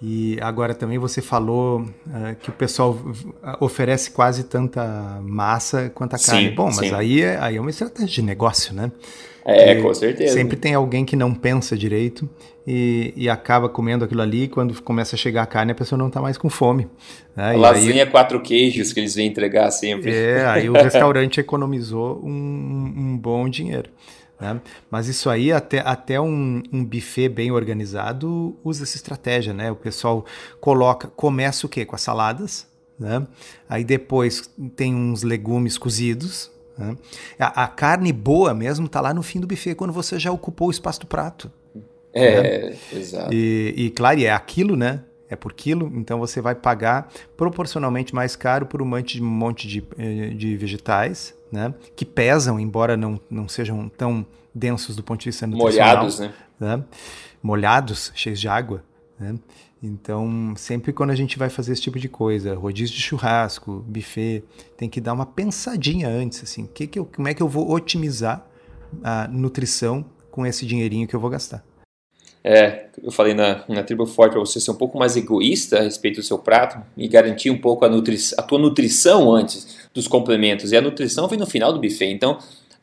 E 0.00 0.38
agora 0.42 0.74
também 0.74 0.98
você 0.98 1.22
falou 1.22 1.80
uh, 1.80 2.36
que 2.40 2.50
o 2.50 2.52
pessoal 2.52 2.98
oferece 3.60 4.10
quase 4.10 4.44
tanta 4.44 5.20
massa 5.22 5.90
quanto 5.94 6.14
a 6.14 6.18
carne. 6.18 6.50
Sim, 6.50 6.54
Bom, 6.54 6.66
mas 6.66 6.92
aí 6.92 7.22
é, 7.22 7.38
aí 7.40 7.56
é 7.56 7.60
uma 7.60 7.70
estratégia 7.70 8.06
de 8.06 8.22
negócio, 8.22 8.74
né? 8.74 8.92
É, 9.48 9.76
com 9.76 9.94
certeza. 9.94 10.34
Sempre 10.34 10.56
tem 10.56 10.74
alguém 10.74 11.04
que 11.04 11.14
não 11.14 11.32
pensa 11.32 11.76
direito 11.76 12.28
e, 12.66 13.12
e, 13.14 13.28
acaba 13.28 13.68
comendo 13.68 14.04
aquilo 14.04 14.20
ali. 14.20 14.42
E 14.42 14.48
quando 14.48 14.82
começa 14.82 15.14
a 15.14 15.18
chegar 15.18 15.44
a 15.44 15.46
carne, 15.46 15.70
a 15.70 15.74
pessoa 15.74 15.96
não 15.96 16.08
está 16.08 16.20
mais 16.20 16.36
com 16.36 16.50
fome. 16.50 16.88
Né? 17.36 17.52
Lasanha 17.52 18.02
aí, 18.02 18.10
quatro 18.10 18.42
queijos 18.42 18.92
que 18.92 18.98
eles 18.98 19.14
vêm 19.14 19.28
entregar 19.28 19.70
sempre. 19.70 20.12
É, 20.12 20.44
aí 20.46 20.68
o 20.68 20.72
restaurante 20.82 21.38
economizou 21.38 22.20
um, 22.24 22.92
um 22.96 23.16
bom 23.16 23.48
dinheiro. 23.48 23.88
Né? 24.40 24.60
Mas 24.90 25.06
isso 25.06 25.30
aí, 25.30 25.52
até, 25.52 25.78
até 25.78 26.20
um, 26.20 26.60
um 26.72 26.84
buffet 26.84 27.28
bem 27.28 27.52
organizado 27.52 28.56
usa 28.64 28.82
essa 28.82 28.96
estratégia, 28.96 29.54
né? 29.54 29.70
O 29.70 29.76
pessoal 29.76 30.26
coloca, 30.60 31.06
começa 31.06 31.66
o 31.66 31.68
quê? 31.68 31.84
Com 31.84 31.94
as 31.94 32.02
saladas, 32.02 32.66
né? 32.98 33.24
Aí 33.68 33.84
depois 33.84 34.50
tem 34.74 34.92
uns 34.92 35.22
legumes 35.22 35.78
cozidos, 35.78 36.50
né? 36.76 36.96
A, 37.38 37.64
a, 37.64 37.68
carne 37.68 38.12
boa 38.12 38.52
mesmo 38.52 38.86
está 38.86 39.00
lá 39.00 39.14
no 39.14 39.22
fim 39.22 39.40
do 39.40 39.46
buffet, 39.46 39.74
quando 39.74 39.92
você 39.92 40.18
já 40.18 40.30
ocupou 40.30 40.68
o 40.68 40.70
espaço 40.70 41.00
do 41.00 41.06
prato. 41.06 41.50
É, 42.12 42.70
né? 42.70 42.76
exato. 42.92 43.32
E, 43.32 43.74
e, 43.76 43.90
claro, 43.90 44.20
é 44.20 44.30
aquilo, 44.30 44.76
né? 44.76 45.02
É 45.28 45.34
por 45.34 45.52
quilo, 45.52 45.90
então 45.96 46.20
você 46.20 46.40
vai 46.40 46.54
pagar 46.54 47.08
proporcionalmente 47.36 48.14
mais 48.14 48.36
caro 48.36 48.64
por 48.64 48.80
um 48.80 48.84
monte 48.84 49.16
de, 49.16 49.22
um 49.22 49.26
monte 49.26 49.66
de, 49.66 49.84
eh, 49.98 50.28
de 50.28 50.56
vegetais, 50.56 51.34
né? 51.50 51.74
Que 51.96 52.04
pesam, 52.04 52.60
embora 52.60 52.96
não, 52.96 53.20
não 53.28 53.48
sejam 53.48 53.88
tão 53.88 54.24
densos 54.54 54.94
do 54.94 55.02
ponto 55.02 55.20
de 55.20 55.30
vista 55.30 55.44
nutricional. 55.46 55.96
Molhados, 55.96 56.20
né? 56.20 56.32
né? 56.60 56.84
Molhados, 57.42 58.12
cheios 58.14 58.38
de 58.38 58.48
água, 58.48 58.84
né? 59.18 59.34
Então, 59.86 60.54
sempre 60.56 60.92
quando 60.92 61.10
a 61.10 61.14
gente 61.14 61.38
vai 61.38 61.48
fazer 61.48 61.72
esse 61.72 61.82
tipo 61.82 61.98
de 61.98 62.08
coisa, 62.08 62.54
rodízio 62.54 62.94
de 62.94 63.00
churrasco, 63.00 63.84
buffet, 63.86 64.42
tem 64.76 64.88
que 64.88 65.00
dar 65.00 65.12
uma 65.12 65.26
pensadinha 65.26 66.08
antes, 66.08 66.42
assim, 66.42 66.66
que 66.66 66.86
que 66.86 66.98
eu, 66.98 67.04
como 67.04 67.28
é 67.28 67.34
que 67.34 67.42
eu 67.42 67.48
vou 67.48 67.70
otimizar 67.70 68.46
a 69.02 69.28
nutrição 69.28 70.04
com 70.30 70.46
esse 70.46 70.66
dinheirinho 70.66 71.06
que 71.08 71.16
eu 71.16 71.20
vou 71.20 71.30
gastar. 71.30 71.64
É, 72.48 72.86
eu 73.02 73.10
falei 73.10 73.34
na, 73.34 73.64
na 73.68 73.82
Tribo 73.82 74.06
Forte 74.06 74.32
para 74.32 74.40
você 74.40 74.60
ser 74.60 74.70
um 74.70 74.76
pouco 74.76 74.96
mais 74.96 75.16
egoísta 75.16 75.78
a 75.78 75.82
respeito 75.82 76.20
do 76.20 76.22
seu 76.22 76.38
prato 76.38 76.80
e 76.96 77.08
garantir 77.08 77.50
um 77.50 77.58
pouco 77.58 77.84
a, 77.84 77.88
nutri 77.88 78.16
a 78.38 78.42
tua 78.42 78.58
nutrição 78.58 79.34
antes 79.34 79.88
dos 79.92 80.06
complementos. 80.06 80.70
E 80.70 80.76
a 80.76 80.80
nutrição 80.80 81.26
vem 81.26 81.40
no 81.40 81.46
final 81.46 81.72
do 81.72 81.80
buffet. 81.80 82.06
Então, 82.06 82.38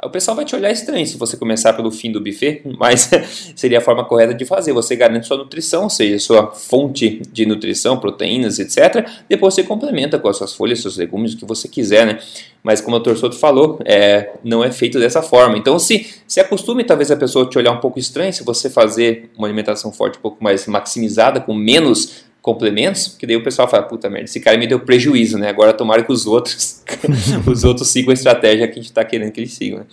o 0.06 0.10
pessoal 0.10 0.36
vai 0.36 0.46
te 0.46 0.56
olhar 0.56 0.72
estranho 0.72 1.06
se 1.06 1.18
você 1.18 1.38
começar 1.38 1.74
pelo 1.74 1.92
fim 1.92 2.12
do 2.12 2.22
buffet, 2.22 2.62
mas 2.78 3.10
seria 3.56 3.78
a 3.78 3.82
forma 3.82 4.04
correta 4.06 4.34
de 4.34 4.46
fazer. 4.46 4.74
Você 4.74 4.96
garante 4.96 5.28
sua 5.28 5.38
nutrição, 5.38 5.84
ou 5.84 5.90
seja, 5.90 6.20
sua 6.20 6.52
fonte 6.52 7.22
de 7.32 7.46
nutrição, 7.46 7.98
proteínas, 7.98 8.60
etc. 8.60 9.08
Depois 9.28 9.54
você 9.54 9.64
complementa 9.64 10.20
com 10.20 10.28
as 10.28 10.38
suas 10.38 10.54
folhas, 10.54 10.82
seus 10.82 10.98
legumes, 10.98 11.34
o 11.34 11.38
que 11.38 11.46
você 11.46 11.68
quiser, 11.68 12.06
né? 12.06 12.20
Mas 12.62 12.80
como 12.80 12.96
o 12.96 13.00
Dr. 13.00 13.16
Soto 13.16 13.36
falou, 13.36 13.80
é, 13.84 14.32
não 14.44 14.64
é 14.64 14.72
feito 14.72 15.00
dessa 15.00 15.22
forma. 15.22 15.58
Então 15.58 15.78
se, 15.78 16.08
se 16.28 16.40
acostume 16.40 16.84
talvez 16.84 17.12
a 17.12 17.18
pessoa 17.18 17.50
te 17.50 17.58
olhar 17.58 17.72
um 17.72 17.80
pouco 17.80 18.00
estranho 18.00 18.32
se 18.32 18.44
você 18.44 18.70
fazer 18.70 19.30
uma 19.38 19.48
alimentação 19.48 19.92
forte 19.92 20.18
um 20.18 20.22
pouco 20.22 20.44
mais 20.44 20.66
maximizada, 20.68 21.42
com 21.42 21.54
menos 21.54 22.24
complementos, 22.44 23.08
porque 23.08 23.26
daí 23.26 23.38
o 23.38 23.44
pessoal 23.44 23.70
fala, 23.70 23.84
puta 23.84 24.10
merda, 24.10 24.26
esse 24.26 24.42
cara 24.42 24.58
me 24.58 24.68
deu 24.68 24.82
prejuízo, 24.82 25.38
né? 25.38 25.48
Agora 25.48 25.72
tomara 25.72 26.04
que 26.04 26.12
os 26.12 26.28
outros, 26.28 26.84
os 27.48 27.64
outros 27.64 27.88
sigam 27.88 28.12
a 28.12 28.14
estratégia 28.14 28.68
que 28.68 28.74
a 28.74 28.76
gente 28.76 28.92
está 28.92 29.04
querendo 29.04 29.32
que 29.32 29.40
eles 29.40 29.54
sigam. 29.54 29.80
Né? 29.80 29.86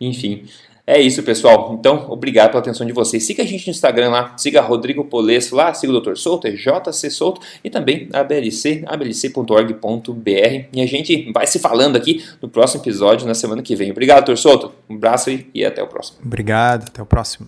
Enfim, 0.00 0.42
é 0.84 1.00
isso, 1.00 1.22
pessoal. 1.22 1.76
Então, 1.78 2.06
obrigado 2.08 2.48
pela 2.48 2.58
atenção 2.58 2.84
de 2.84 2.92
vocês. 2.92 3.24
Siga 3.24 3.44
a 3.44 3.46
gente 3.46 3.68
no 3.68 3.70
Instagram 3.70 4.10
lá, 4.10 4.36
siga 4.36 4.60
Rodrigo 4.60 5.04
Polesso 5.04 5.54
lá, 5.54 5.72
siga 5.72 5.92
o 5.92 6.00
Dr. 6.00 6.16
Souto, 6.16 6.48
é 6.48 6.50
JC 6.50 7.08
Souto 7.08 7.40
e 7.62 7.70
também 7.70 8.08
a 8.12 8.18
ABLC, 8.18 8.82
ablc.org.br. 8.84 10.64
E 10.72 10.80
a 10.80 10.86
gente 10.86 11.30
vai 11.32 11.46
se 11.46 11.60
falando 11.60 11.94
aqui 11.94 12.24
no 12.42 12.48
próximo 12.48 12.82
episódio, 12.82 13.28
na 13.28 13.34
semana 13.34 13.62
que 13.62 13.76
vem. 13.76 13.92
Obrigado, 13.92 14.24
Dr. 14.32 14.36
Souto. 14.36 14.72
Um 14.90 14.96
abraço 14.96 15.30
e 15.54 15.64
até 15.64 15.80
o 15.80 15.86
próximo. 15.86 16.18
Obrigado, 16.24 16.88
até 16.88 17.00
o 17.00 17.06
próximo. 17.06 17.46